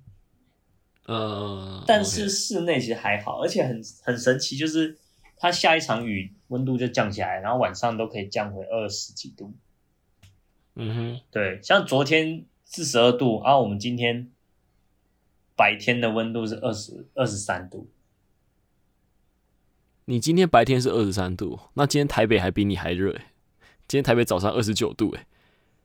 [1.06, 4.98] 嗯，但是室内其实还好，而且很很神奇，就是
[5.36, 9.54] 它下一场雨温度就降下来，然后晚上都可以降回二十几度。
[10.74, 14.30] 嗯哼，对，像昨天四十二度，啊，我们今天
[15.56, 17.88] 白天的温度是二十二十三度，
[20.10, 23.26] 你今天白天是二十三度，那今天台北还比你还热欸。
[23.86, 25.26] 今天台北早上二十九度，哎，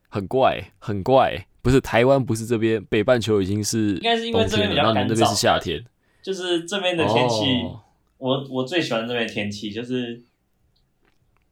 [0.08, 1.46] 很怪欸，很怪欸。
[1.60, 5.84] 不是台湾，不是这边北半球已经是应该是因为这边比较干那边是夏天。
[6.22, 7.82] 就是这边的天气，哦
[8.16, 10.22] 我我最喜欢这边的天气，就是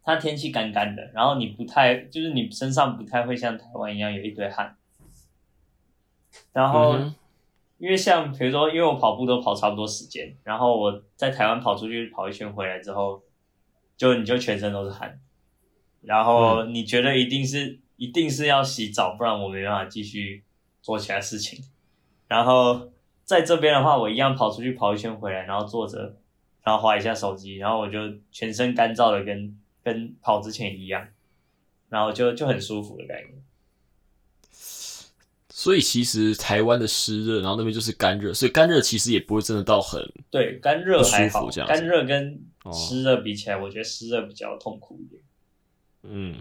[0.02, 4.74] 它天气干干的，然后你不太，就是你身上不太会像台湾一样有一堆汗，
[6.54, 6.98] 然后。
[7.82, 13.20] 因为像比如说，因为我跑步都跑差不多时间，然后我在台湾跑出去跑一圈回来之后，
[13.96, 15.18] 就你就全身都是汗，
[16.00, 20.44] 然后你觉得一定是一定是要洗澡，不然我没办法继续
[20.80, 21.58] 做其他事情。
[22.28, 22.92] 然后
[23.24, 26.14] 在这边的话，我一样跑出去跑一圈回来，然后坐着，
[26.62, 27.98] 然后划一下手机，然后我就
[28.30, 31.04] 全身干燥的跟跟跑之前一样，
[31.88, 33.42] 然后就就很舒服的概念。
[35.62, 45.22] 所以其实台湾的湿热，然后那边就是干热，所以干热其实也不会真的到很对，干热还好这样干热跟哦湿热比起来，我觉得湿热比较痛苦一点。
[46.02, 46.34] 嗯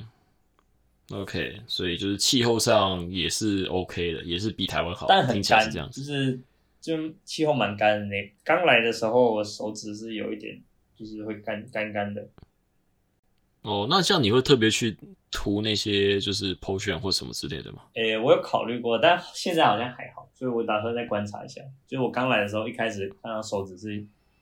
[1.12, 6.04] ，OK，所以就是气候上也是 OK 的，也是比台湾好，但很干，这样子。
[6.04, 6.40] 就是
[6.82, 8.34] 就气候蛮干的那。
[8.44, 10.60] 刚来的时候，我手指是有一点，
[10.98, 12.28] 就是会干干干的。
[13.62, 14.98] 哦，那这样你会特别去
[15.32, 17.84] 涂那些就是 potion 或什么之类的吗？
[17.94, 21.62] 诶、我有考虑过，但现在好像还好，所以我打算再观察一下。
[21.88, 23.98] 就是我刚来的时候，一开始看到手指是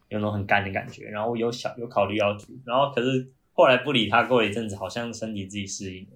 [0.08, 6.12] 有那种很干的感觉，然后我有想有考虑要涂，然后可是后来不理它，过了一阵子，好像身体自己适应了。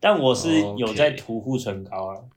[0.00, 2.28] 但我是有在涂护唇膏了，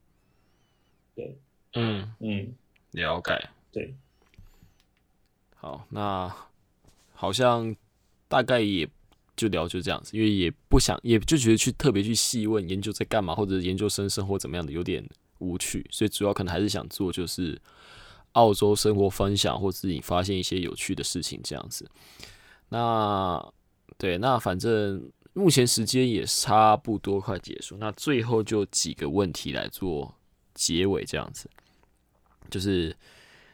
[1.73, 2.55] 嗯，嗯，
[2.89, 3.49] 了解。
[3.71, 3.93] 对，
[5.55, 6.35] 好，那
[7.13, 7.75] 好像
[8.31, 8.87] 大概也
[9.35, 15.05] 就聊就这样子，因为也不想，也就觉得去特别去细问研究在干嘛，或者研究生生活怎么样的，有点
[15.39, 17.61] 无趣，所以主要可能还是想做就是
[18.31, 21.85] 澳洲生活分享，或自己发现一些有趣的事情这样子。
[22.69, 23.53] 那
[23.97, 30.15] 对，那反正目前时间也差不多快结束，那最后就几个问题来做
[30.53, 31.49] 结尾这样子，
[32.49, 32.95] 就是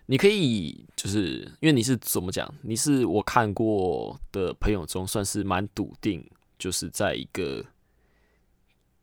[0.10, 2.52] 你可以就是因为你是怎么讲？
[2.62, 6.26] 你是我看过的朋友中算是蛮笃定，
[6.58, 7.64] 就是在一个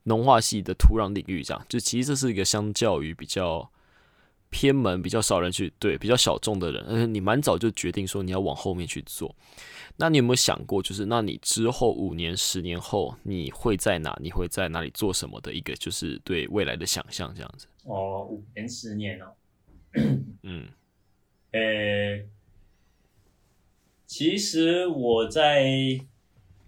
[0.05, 3.71] 农化系的土壤领域，这样就其实这是一个相较于比较
[4.51, 9.35] 偏门、比较少人去对比较小众的人，而且你蛮早就决定说你要往后面去做。
[9.97, 14.17] 那你有没有想过，就是那你之后五年、十年后你会在哪？
[14.21, 17.67] 你会在哪里做什么的一个就是对未来的想象这样子？
[17.85, 19.27] 哦，五年、十年哦。
[20.43, 20.67] 嗯，
[21.55, 22.21] 呃，
[24.07, 25.65] 其实我在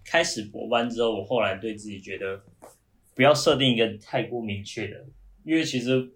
[0.05, 2.41] 开始博班之后，我后来对自己觉得
[3.13, 5.05] 不要设定一个太过明确的，
[5.43, 6.09] 因为其实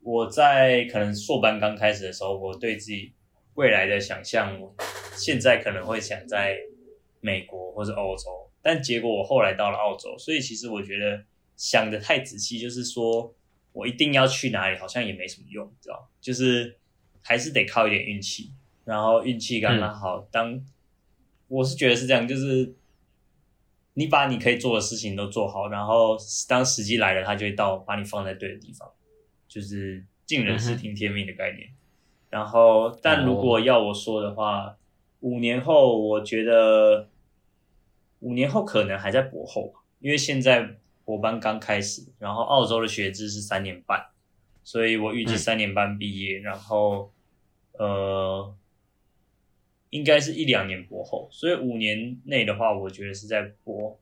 [0.00, 3.12] 我在可能硕班刚开始的时候，我对自己
[3.54, 4.60] 未来的想象，
[5.16, 6.58] 现在可能会想在
[7.20, 11.22] 美国或者欧洲，但结果我后来到了澳洲，所以其实我觉得
[11.56, 13.32] 想的太仔细，就是说。
[13.72, 16.76] 我一定要去哪里，好像也没什么用，知道就是
[17.22, 18.52] 还是得靠一点运气，
[18.84, 20.26] 然后运气刚刚好。
[20.30, 20.60] 当
[21.48, 22.74] 我是觉得是这样，就是
[23.94, 26.16] 你把你可以做的事情都做好，然后
[26.48, 28.90] 当时机来了，他就会到把你放在对的地方，
[29.48, 31.68] 就是尽人事听天命的概念。
[32.28, 34.76] 然后，但如果要我说的话，
[35.20, 37.08] 五年后，我觉得
[38.20, 40.76] 五年后可能还在博后，因为现在。
[41.06, 44.10] 我班刚开始，然后澳洲的学制是三年半，
[44.62, 47.12] 所以我预计三年半毕业，然后
[47.72, 48.54] 呃，
[49.90, 53.98] 应该是一两年博后，所以五年内的话，我觉得是在博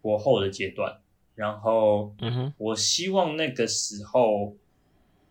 [0.00, 1.00] 博后的阶段。
[1.34, 4.56] 然后，嗯哼，我希望那个时候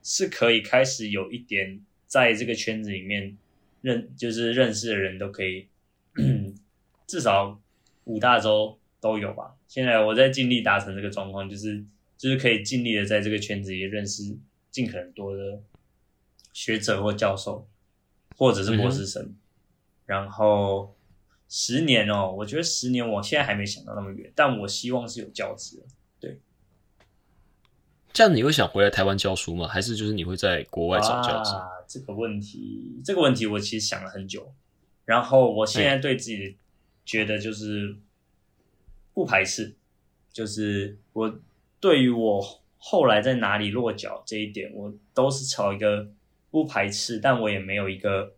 [0.02, 3.38] 是可以开始有一点在这个圈子里面
[3.82, 5.68] 认，就是认识的人都可以，
[7.08, 7.60] 至少
[8.06, 8.78] 五大洲。
[9.02, 9.56] 都有吧。
[9.66, 11.82] 现在我在尽力达成这个状况，就是
[12.20, 14.38] 就是可以尽力的在这个圈子里认识
[14.70, 15.62] 尽可能多的
[16.52, 17.66] 学者或教授，
[18.36, 19.34] 或者是博士生。
[20.06, 20.94] 然后
[21.48, 25.84] 十年哦，我觉得十年，我现在还没想到那么远，但我希望是有教职的。
[26.20, 26.42] 对，
[28.12, 29.66] 这样你会想回来台湾教书吗？
[29.66, 31.52] 还是就是你会在国外找教职？
[31.88, 34.54] 这个问题，这个问题我其实想了很久。
[35.06, 36.58] 然后我现在对自己
[37.06, 37.96] 觉得就是。
[39.12, 39.76] 不排斥，
[40.32, 41.40] 就是我
[41.80, 42.42] 对于我
[42.78, 46.08] 后来在哪里落脚这一点，我都是朝一个
[46.52, 48.34] 不排斥，但我也没有一个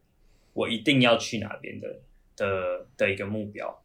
[0.54, 2.00] 我一定要去哪边的
[2.36, 3.82] 的的一个目标，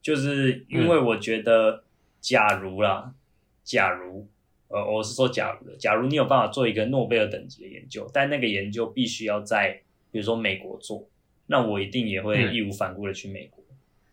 [0.00, 1.84] 就是因为我觉得，
[2.20, 3.14] 假如啦，
[3.62, 4.26] 假如，
[4.68, 11.08] 呃，我是说假如的，假如你有办法做一个诺贝尔等级的研究，但那个研究必须要在比如说美国做，
[11.46, 13.64] 那我一定也会义无反顾的去美国，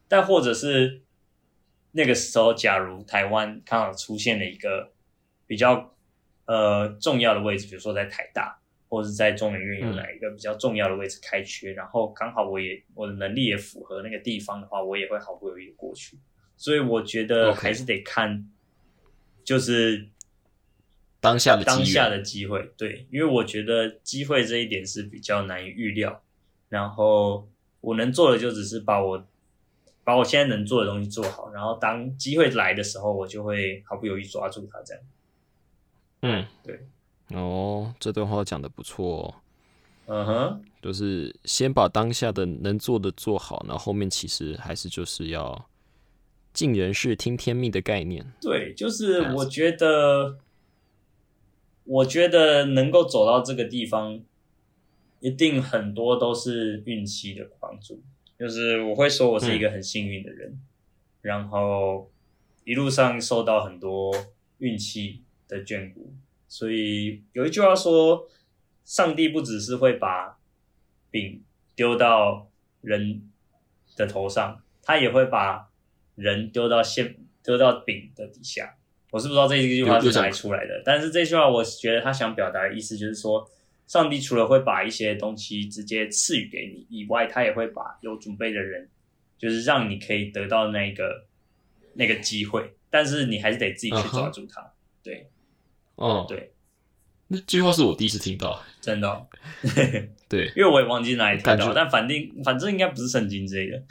[0.08, 1.02] 但或者是。
[1.94, 4.94] 那个时候，假如台湾刚好出现了一个
[5.46, 5.94] 比较
[6.46, 16.18] 呃重要的位置，比如说在台大或者是在中研院有哪一个比较重要的位置开缺，然后刚好我也我的能力也符合那个地方的话，我也会毫不犹豫的过去。
[16.56, 18.50] 所以我觉得还是得看，
[19.44, 20.08] 就是
[21.20, 26.24] 当下的当下的机会，对，因为我觉得机会这一点是比较难以预料。
[26.70, 27.50] 然后
[27.82, 29.28] 我能做的就只是把我。
[30.04, 34.82] 把我现在能做的东西做好，然后当机会来的时候，我就会毫不犹豫抓住它。
[34.84, 35.04] 这样，
[36.22, 36.88] 嗯，对，
[37.38, 39.36] 哦，这段话讲的不错。
[40.08, 45.70] 嗯哼，就是先把当下的能做的做好，然后后面其实还是就是要
[46.52, 48.34] 尽人事听天命的概念。
[48.41, 50.39] 对，就是我觉得，
[51.86, 54.20] 我觉得能够走到这个地方，
[55.22, 58.02] 一定很多都是运气的帮助。
[58.42, 60.60] 就是我会说，我是一个很幸运的人，
[61.22, 62.10] 然后
[62.64, 64.12] 一路上受到很多
[64.58, 66.12] 运气的眷顾，
[66.48, 68.28] 所以有一句话说，
[68.84, 70.39] 上帝不只是会把
[71.12, 71.44] 饼
[71.76, 72.50] 丢到
[72.82, 73.30] 人
[73.96, 75.70] 的头上，他也会把
[76.16, 78.76] 人丢到线丢到饼的底下。
[79.12, 83.48] 我是不知道这一句话是哪出来的，但是这句话我觉得他想表达的意思就是说。
[83.88, 88.90] 上帝除了会把一些东西直接赐予给你以外，他也会把有准备的人，
[89.38, 91.28] 就是让你可以得到那个
[91.96, 94.72] 那个机会，但是你还是得自己去抓住它。
[95.04, 95.30] 对，
[95.96, 96.54] 哦，对，
[97.28, 99.28] 那句话是我第一次听到，真的，
[100.30, 103.84] 对， 因为我也忘记哪里听到，但反正反正应该不是圣经之类的，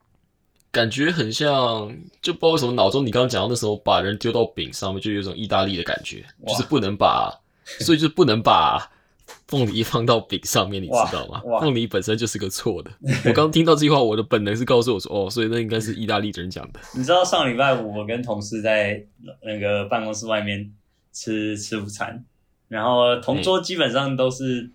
[0.70, 7.32] 感觉很像，就不知道为什么脑中你刚刚讲到那时候把人丢到饼上面，就有一种意大利的感觉，就是不能把，
[7.64, 8.90] 所以就不能把。
[9.54, 11.40] 凤梨放到饼上面，你知道吗？
[11.60, 12.90] 凤梨本身就是个错的。
[13.24, 19.04] 我刚听到这句话，我的本能是告诉我说：“哦，所以那应该是意大利人讲的。”你知道上礼拜五我跟同事在
[19.42, 20.72] 那个办公室外面
[21.12, 22.24] 吃吃午餐，
[22.68, 24.70] 然后同桌基本上都是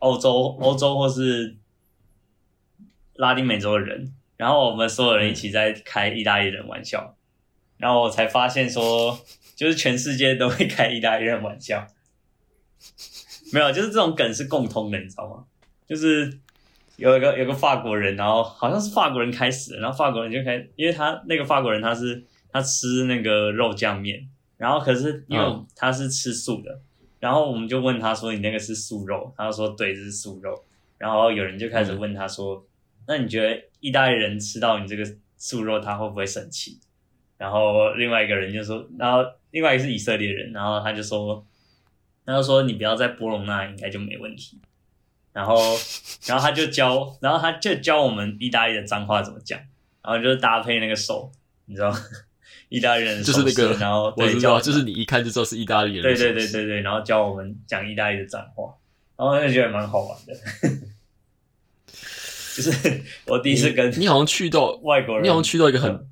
[0.00, 1.56] 欧洲、欧洲或是
[3.14, 7.16] 拉丁美洲的人，然后我们所有人一起在开意大利人玩笑，
[7.78, 9.18] 然后我才发现说，
[9.56, 11.86] 就是全世界都会开意大利人玩笑，
[13.52, 15.44] 没有，就是这种梗是共通的，你知道吗？
[15.86, 16.32] 就是
[16.96, 26.80] 有一个有个法国人，然后好像是法国人开始的，然后法国人就开，因为他那个法国人他是他吃那个肉酱面，然后可是因为嗯他是吃素的，
[27.20, 30.64] 然后我们就问他说你那个是素肉，他就说对，这是素肉，
[30.98, 32.66] 然后有人就开始问他说，
[33.06, 35.04] 那你觉得意大利人吃到你这个
[35.36, 36.78] 素肉他会不会生气？
[37.38, 41.46] 然后另外一个人就说，然后另外一个是以色列人，然后他就说，
[42.34, 44.60] 他就说你不要在波隆那应该就没问题。
[45.32, 45.54] 然后，
[46.26, 49.58] 然后他就教，然后他就教我们意大利的脏话怎么讲，
[50.02, 51.30] 然后就是搭配那个手，
[51.66, 51.94] 你知道，
[52.68, 56.14] 意大利人的就是那个然后我对教知道，就是你一看就知道是意大利人对。
[56.14, 58.74] 对对对对，然后教我们讲意大利的脏话，
[59.16, 60.34] 然后就觉得蛮好玩的。
[62.56, 66.08] 就是我第一次跟你好像去到，外国人，你好像去到一个很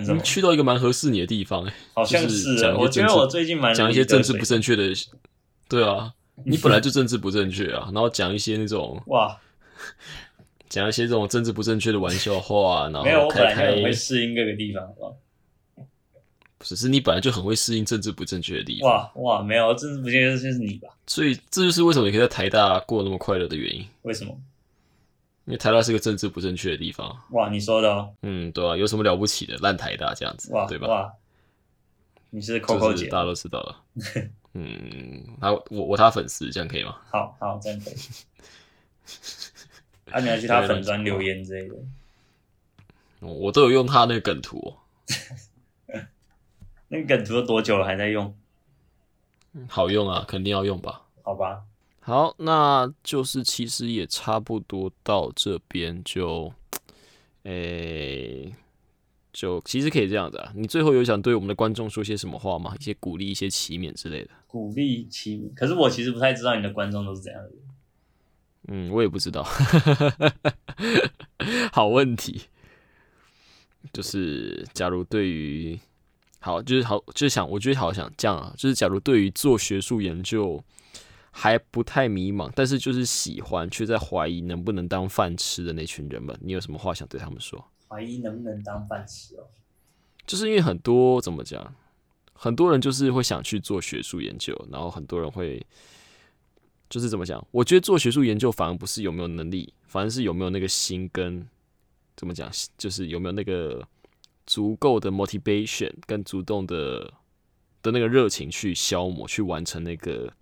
[0.00, 4.92] 你去到一个蛮合适你的地方，哎，好像就是我觉得我最近蛮讲一些政治不正确的，
[5.68, 6.12] 对啊，
[6.44, 9.36] 你本来就政治不正确啊， 然后讲一些那种哇，
[10.70, 15.16] 讲一些这种政治不正确的玩笑话，然后没有，我本来就会适应各个地方，好不好？
[16.60, 20.88] 只是你本来就很会适应政治不正确的地方，哇哇，没有，政治不正确就是你吧？
[21.06, 24.34] 所以这就是为什么你可以在台大过那么快乐的原因，为什么？
[25.44, 27.16] 因为台大是个政治不正确的地方。
[27.30, 29.56] 哇，你说的哦，嗯，对啊，有什么了不起的？
[29.58, 30.86] 烂台大这样子哇，对吧？
[30.88, 31.12] 哇，
[32.30, 33.82] 你是 Coco 姐，大家都知道了。
[34.54, 36.96] 嗯，他我我他粉丝，这样可以吗？
[37.10, 37.94] 好好，这样可以。
[40.12, 41.74] 啊，你要去他粉专留言之类的，
[43.20, 44.76] 哦我都有用他那个梗图、哦，
[46.88, 48.36] 那个梗图都多久了还在用？
[49.68, 51.02] 好用啊，肯定要用吧。
[51.22, 51.62] 好吧，
[52.04, 56.52] 好，那就是其实也差不多到这边就，
[57.44, 58.52] 诶、
[59.32, 60.52] 就其实可以这样子啊。
[60.56, 62.74] 你最后有想对我们的观众说些什么话吗？
[62.80, 64.30] 一些鼓励、一些启勉之类的。
[64.48, 65.52] 鼓励其名。
[65.54, 67.58] 可是我其实不太知道你的观众都是怎样的人。
[68.66, 69.46] 嗯，我也不知道。
[71.70, 72.42] 好问题，
[73.92, 75.78] 就是假如对于
[76.40, 80.60] 好，就是好，就是想，我觉得好想这样啊，就是假如对于做学术研究
[81.34, 87.64] 还不太迷茫，但是就是喜欢，却在怀疑能不能当饭吃的那群人们，你有什么话想对他们说？
[87.88, 89.44] 怀疑能不能当饭吃哦？
[90.26, 91.74] 就是因为很多怎么讲，
[92.34, 95.66] 很多人就是会想去做学术研究，然后很多人会
[96.88, 97.44] 就是怎么讲？
[97.50, 101.46] 我觉得做学术研究反而不是有没有能力，反而是有没有那个心跟
[102.14, 103.82] 怎么讲，就是有没有那个
[104.46, 107.12] 足够的 motivation 跟主动的
[107.82, 110.32] 的那个热情去消磨，去完成那个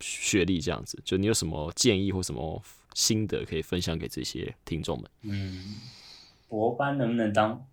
[0.00, 1.00] 学历这样子。
[1.04, 2.62] 就你有什么建议或什么
[2.94, 5.10] 心得可以分享给这些听众们？
[5.22, 5.76] 嗯，
[6.48, 7.66] 博班能不能当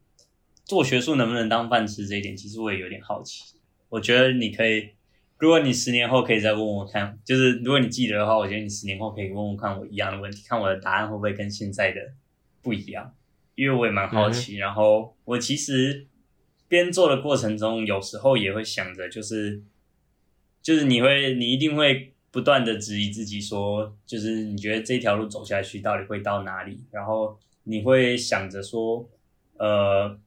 [0.64, 3.56] 做学术能不能当饭吃这一点，其实我也有点好奇。
[3.90, 4.90] 我觉得你可以，
[5.38, 12.14] 如果你十年后可以再问我看，就是如果你记得的话，我觉得你十年后可以问问看我一样的问题，看我的答案会不会跟现在的
[12.62, 13.16] 不一样，
[13.56, 14.58] 因为我也蛮好奇。
[14.58, 16.06] 然后我其实
[16.68, 19.64] 边做的过程中，有时候也会想着，就是
[20.62, 26.84] 就是你会，你一定会不断的质疑自己说，就是你觉得这条路走下去到底会到哪里？
[26.92, 29.10] 然后你会想着说，
[29.58, 30.20] 呃，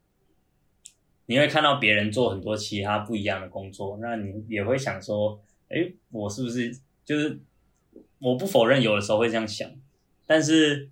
[1.26, 7.38] 你会看到别人做很多其他不一样的工作，那你也会想说，诶，我是不是就是
[8.18, 9.70] 我不否认有的时候会这样想，
[10.26, 10.90] 但是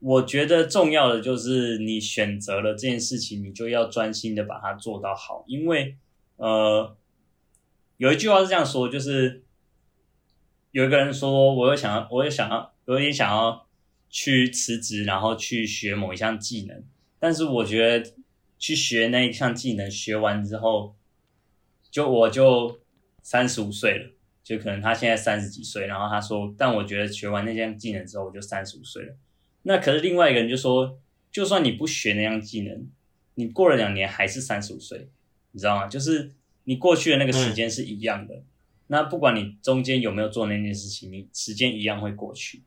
[0.00, 5.96] 我觉得重要的就是你选择了这件事情，你就要专心的把它做到好，因为
[6.38, 6.96] 呃，
[7.98, 9.44] 有一句话是这样说，就是
[10.76, 13.66] 有一个人说，我有想要，我有想要，有点想要
[14.10, 16.84] 去辞职，然后去学某一项技能，
[17.18, 18.12] 但是我觉得
[18.58, 20.94] 去学那一项技能，学完之后，
[21.90, 22.78] 就我就
[23.22, 24.10] 三十五岁了，
[24.44, 29.16] 就可能他现在三十几岁，然后他说，但我觉得学完那项技能之后，我就三十五岁了。
[29.62, 31.00] 那可是另外一个人就说，
[31.32, 32.86] 就算你不学那项技能，
[33.36, 35.08] 你过了两年还是三十五岁，
[35.52, 35.86] 你知道吗？
[35.86, 38.42] 就是你过去的那个时间是一样的。
[38.88, 42.62] 那不管你中间有没有做那件事情，你时间一样会过去。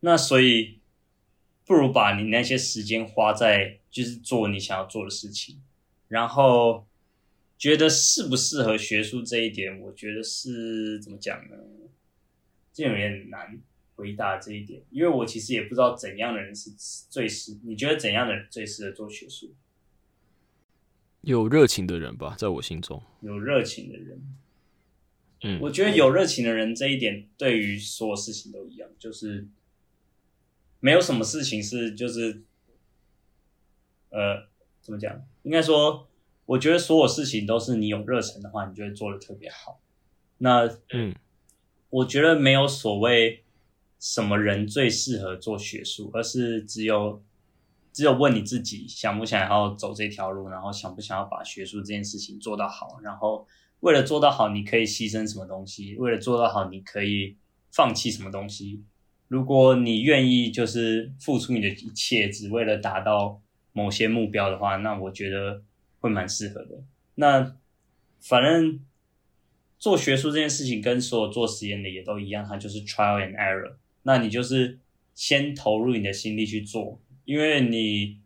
[0.00, 0.78] 那所以，
[1.66, 5.60] 不如把你那些时间花在就是做你想要做的事情，
[6.08, 6.86] 然后
[7.58, 11.56] 觉得适不适合学术这一点，我觉得是怎么讲呢？
[12.72, 13.60] 这有点难
[13.96, 16.70] 回答这一点，因为我其实也不知道怎样的人是
[17.10, 19.52] 最适，你觉得怎样的人最适合做学术？
[21.22, 24.22] 有热情的人吧，在我心中，有热情的人，
[25.42, 29.46] 嗯，我觉得有热情的人这一点对于所有事情都一样，就是
[30.80, 32.42] 没有什么事情是就是
[34.10, 34.46] 呃
[34.80, 35.24] 怎么讲？
[35.42, 36.08] 应该说，
[36.46, 39.80] 我觉得所有事情都是你有热忱的话，你就会做的特别好。
[40.38, 41.14] 那嗯，
[41.90, 43.44] 我觉得没有所谓
[43.98, 47.22] 什么人最适合做学术，而是只有
[47.92, 53.46] 只有问你自己想不想要走这条路，然后想不想要把学术这件事情做到好，然后
[53.80, 55.96] 为了做到好，你可以牺牲什么东西？
[55.96, 57.36] 为了做到好，你可以
[57.70, 58.82] 放弃什么东西？
[59.28, 63.40] 如果你愿意就是付出你的一切，只为了达到
[63.72, 65.62] 某些目标的话，那我觉得
[66.00, 66.82] 会蛮适合的。
[67.14, 67.56] 那
[68.20, 68.80] 反正
[69.78, 73.74] 做学术这件事情跟所有做实验的也都一样，它就是 trial and error。
[74.02, 74.78] 那你就是
[75.14, 78.18] 先投入你的心力去做，因为你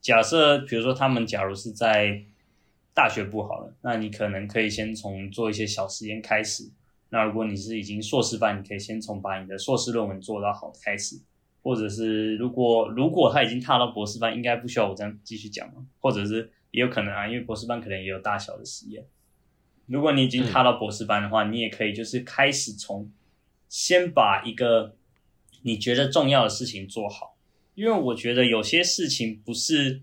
[0.00, 2.24] 假设比如说他们假如是在
[2.96, 6.72] 大学部好了，那你可能可以先从做一些小实验开始。
[7.10, 11.20] 那如果你是已经硕士班，你可以先从把你的硕士论文做到好开始，
[11.62, 15.86] 或者是如果如果他已经踏到博士班，应该不需要我这样继续讲嘛？
[16.00, 19.04] 或者是也有可能啊，因为博士班可能也有大小的实验。
[19.84, 23.12] 如果你已经踏到博士班的话，你也可以就是开始从
[23.68, 24.96] 先把一个
[25.60, 27.36] 你觉得重要的事情做好，
[27.74, 30.00] 因为我觉得有些事情不是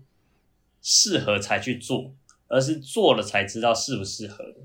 [0.80, 2.14] 适合才去做，
[2.48, 4.56] 而是做了才知道适不适合的。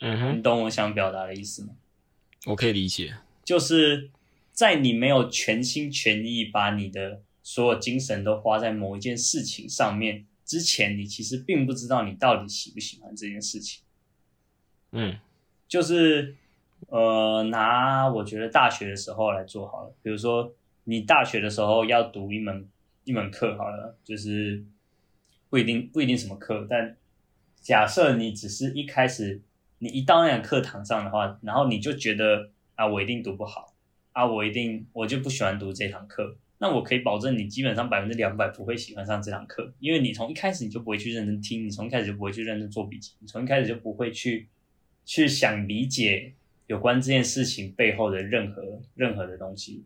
[0.00, 1.74] 嗯哼，你懂我想表达的意思吗？
[2.46, 3.16] 我可以理解。
[3.44, 4.10] 就是
[4.52, 13.82] 在你没有全心全意把你的所有精神都花在某一件事情上面之前，你其实并不知道你到底喜不喜欢这件事情。
[14.90, 15.18] 嗯
[15.68, 16.34] 就是
[16.88, 20.52] 呃，拿我觉得大学的时候来做好了，比如说
[20.84, 22.68] 你大学的时候要读一门
[23.04, 24.64] 一门课好了，就是
[25.52, 26.96] 不一定不一定什么课，但
[27.60, 29.42] 假设你只是一开始
[29.80, 33.74] 你一到那个课堂上的话，然后你就觉得啊，我一定读不好
[34.12, 36.38] 啊，我一定我就不喜欢读这堂课。
[36.56, 44.48] 那我可以保证你基本上百分之两百不会喜欢上这堂课，因为你从一开始你就不会去认真听，你从一开始就不会去认真做笔记，你从一开始就不会去
[45.04, 46.32] 去想理解
[46.66, 49.84] 有关这件事情背后的任何任何的东西。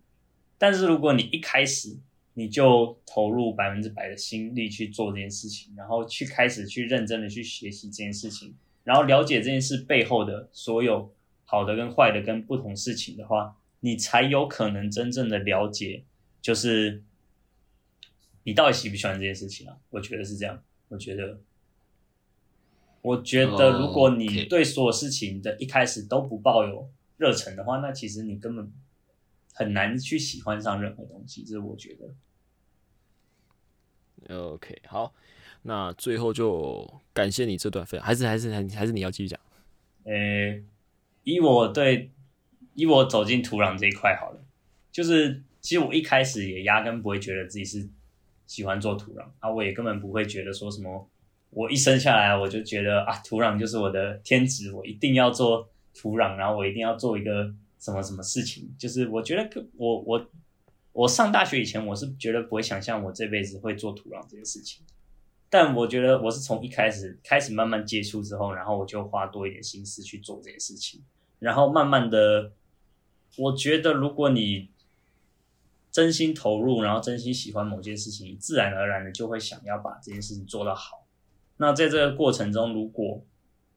[0.59, 1.99] 但是如果你一开始
[2.39, 11.11] 你就投入百分之百的心力去做这件事情，然后去开始去认真的去学习这件事情，然后了解这件事背后的所有
[11.47, 16.05] 好的跟坏的跟不同事情的话，你才有可能真正的了解，
[16.43, 17.03] 就是
[18.45, 19.78] 你到底喜不喜欢这件事情啊？
[19.89, 21.41] 我觉得是这样，我觉得。
[23.03, 28.72] 我觉得，如果你对所有事情的一开始都不抱有热忱的话，那其实你根本
[29.55, 31.43] 很难去喜欢上任何东西。
[31.45, 32.12] 这是我觉得。
[34.31, 35.12] ，OK，好，
[35.62, 39.39] 那最后就感谢你这段分享，还是还是还是你要继续讲。
[40.05, 40.12] 呃，
[41.24, 42.11] 以我对
[42.74, 44.41] 以我走进土壤这一块好了，
[44.93, 47.89] 就是其实我一开始也压根不会觉得自己是
[48.47, 51.09] 喜欢做土壤啊，我也根本不会觉得说什么，
[51.51, 60.24] 我一生下来我就觉得啊，土壤就是我的天职，我一定要做土壤，然后我一定要做一个什么什么事情，就是我觉得我我
[60.97, 64.82] 我上大学以前，我是绝对不会想象我这辈子会做土壤这件事情。
[65.51, 71.05] 但我觉得我是从一开始开始慢慢接触之后，然后我就花多一点心思去做这件事情，
[71.38, 72.53] 然后慢慢的，
[73.36, 74.70] 我觉得如果你
[75.92, 81.07] 真心投入，然后真心喜欢某件事情，自然而然的就会想要把这件事情做到好。
[81.59, 83.22] 那在这个过程中，如果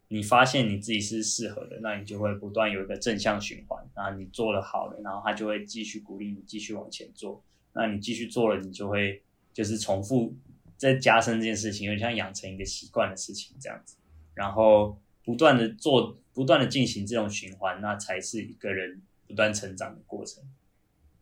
[0.09, 3.83] 你发现你自己是适合的，那你就会不断有一个正向循环。
[3.95, 7.41] 那你做了好了，然后他就会继续鼓励你继续往前做。
[7.73, 9.21] 那你继续做了，你就会
[9.53, 10.35] 就是重复
[10.75, 13.97] 再加深这件事情，有点像养成一个习惯的事情这样子。
[14.33, 20.43] 然后不断的做，不断的进行这种循环，那才是一个人不断成长的过程。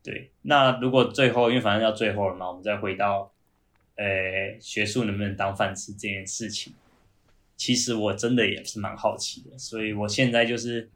[0.01, 3.33] 对，那如果最后，因为反正要最后了嘛，我们再回到，
[3.95, 6.73] 呃，学术能不能当饭吃这件事情，
[7.57, 10.89] 其实我真的也是蛮好奇的，所以我现在就是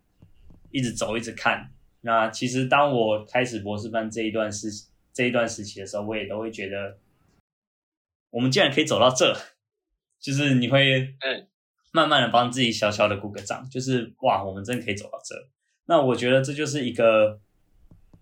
[0.69, 1.71] 一直走，一直看。
[2.01, 4.69] 那其实当我开始博士班这一段时
[5.11, 6.97] 这一段时期的时候，我也都会觉得，
[8.29, 9.35] 我们竟然可以走到这，
[10.21, 11.47] 就是你会嗯
[11.91, 15.49] 慢慢的帮自己小小的鼓个掌，就是哇，我们真的可以走到这。
[15.85, 17.41] 那我觉得这就是一个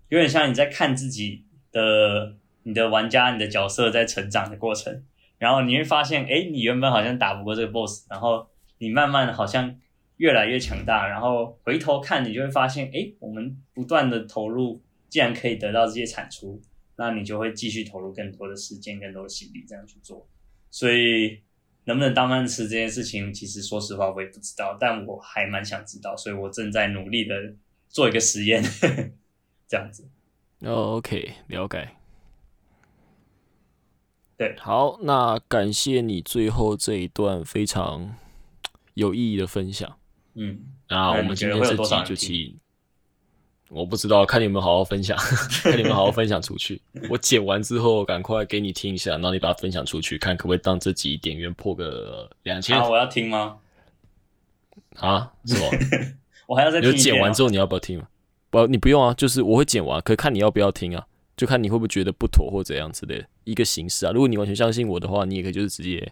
[0.08, 5.06] 有点像你在看自己的你的玩家、你的角色在成长的过程，
[5.40, 8.46] 然后你会发现，哎，你原本好像打不过这个 BOSS，然后
[8.78, 9.76] 你慢慢好像
[10.18, 16.62] 越来越强大，然后回头看，你就会发现，哎，我们不断的投入，既然可以得到这些产出，
[16.98, 20.28] 那你就会继续投入更多的时间、更多的心力这样去做。
[20.70, 21.40] 所以
[21.86, 27.34] 能不能当饭吃这件事情，其实说实话我也不知道，但我还蛮想知道，所以我正在努力的
[27.88, 28.62] 做一个实验，
[29.68, 30.08] 这样子。
[30.60, 31.99] 哦，OK，了解。
[34.40, 38.16] 对，好，那感谢你最后这一段非常
[38.94, 39.98] 有意义的分享。
[40.36, 42.58] 嗯，那我们今天这你觉得会有多少集就请，
[43.70, 45.18] 我不知道，看你们好好分享，
[45.62, 46.82] 看你们好好分享出去。
[47.12, 53.58] 我剪完之后，赶快给你听一下，然后你把它分享出去，看可不可以当这集点阅破个两千啊，我要听吗？
[54.96, 55.34] 啊？
[55.44, 55.66] 是吗？
[56.48, 58.08] 我还要再听一遍吗剪完之后你要不要听吗？
[58.50, 61.06] 不，你不用啊，就是我会剪完，可看你要不要听啊，
[61.40, 64.12] 就看你会不会觉得不妥或怎样之类的一个形式啊。
[64.12, 66.12] 如果你完全相信我的话，你也可以就是直接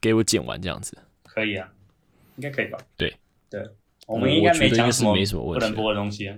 [0.00, 0.98] 给我剪完这样子。
[1.22, 1.72] 可以啊，
[2.34, 2.76] 应该可以吧？
[2.96, 3.14] 对
[3.48, 3.64] 对，
[4.08, 6.36] 我们应该没讲什么问题不能播的东西啊。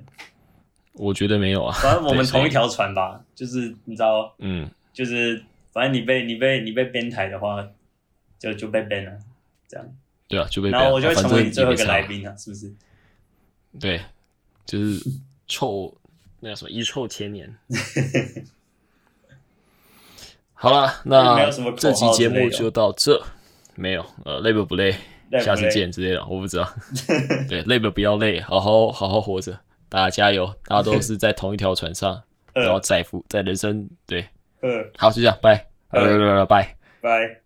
[0.93, 5.43] 我觉得没有啊，反正我们同一条船吧，就是你知道，嗯，就是
[5.73, 7.67] 反正你被你被你被编台的话，
[8.39, 9.19] 就就被编了，
[9.67, 9.97] 这样。
[10.29, 12.71] 对啊，就被然后我就会成为你最后一个来宾啊，是不是？
[13.81, 14.03] 对，
[14.67, 15.03] 就是
[15.47, 15.97] 臭
[16.41, 17.57] 那叫什么一臭千年。
[20.59, 23.23] 好了，那这期节目就到这，
[23.75, 24.95] 没有呃累不不累，
[25.41, 26.69] 下次累见之类的，我不知道。
[27.49, 29.59] 对，累不不要累，好好好好活着，
[29.89, 32.23] 大家加油，大家都是在同一条船上，
[32.55, 34.27] 呃然后在乎在人生对，
[34.63, 36.77] 嗯，好就这样，拜，呃拜拜拜拜。
[37.03, 37.41] 拜。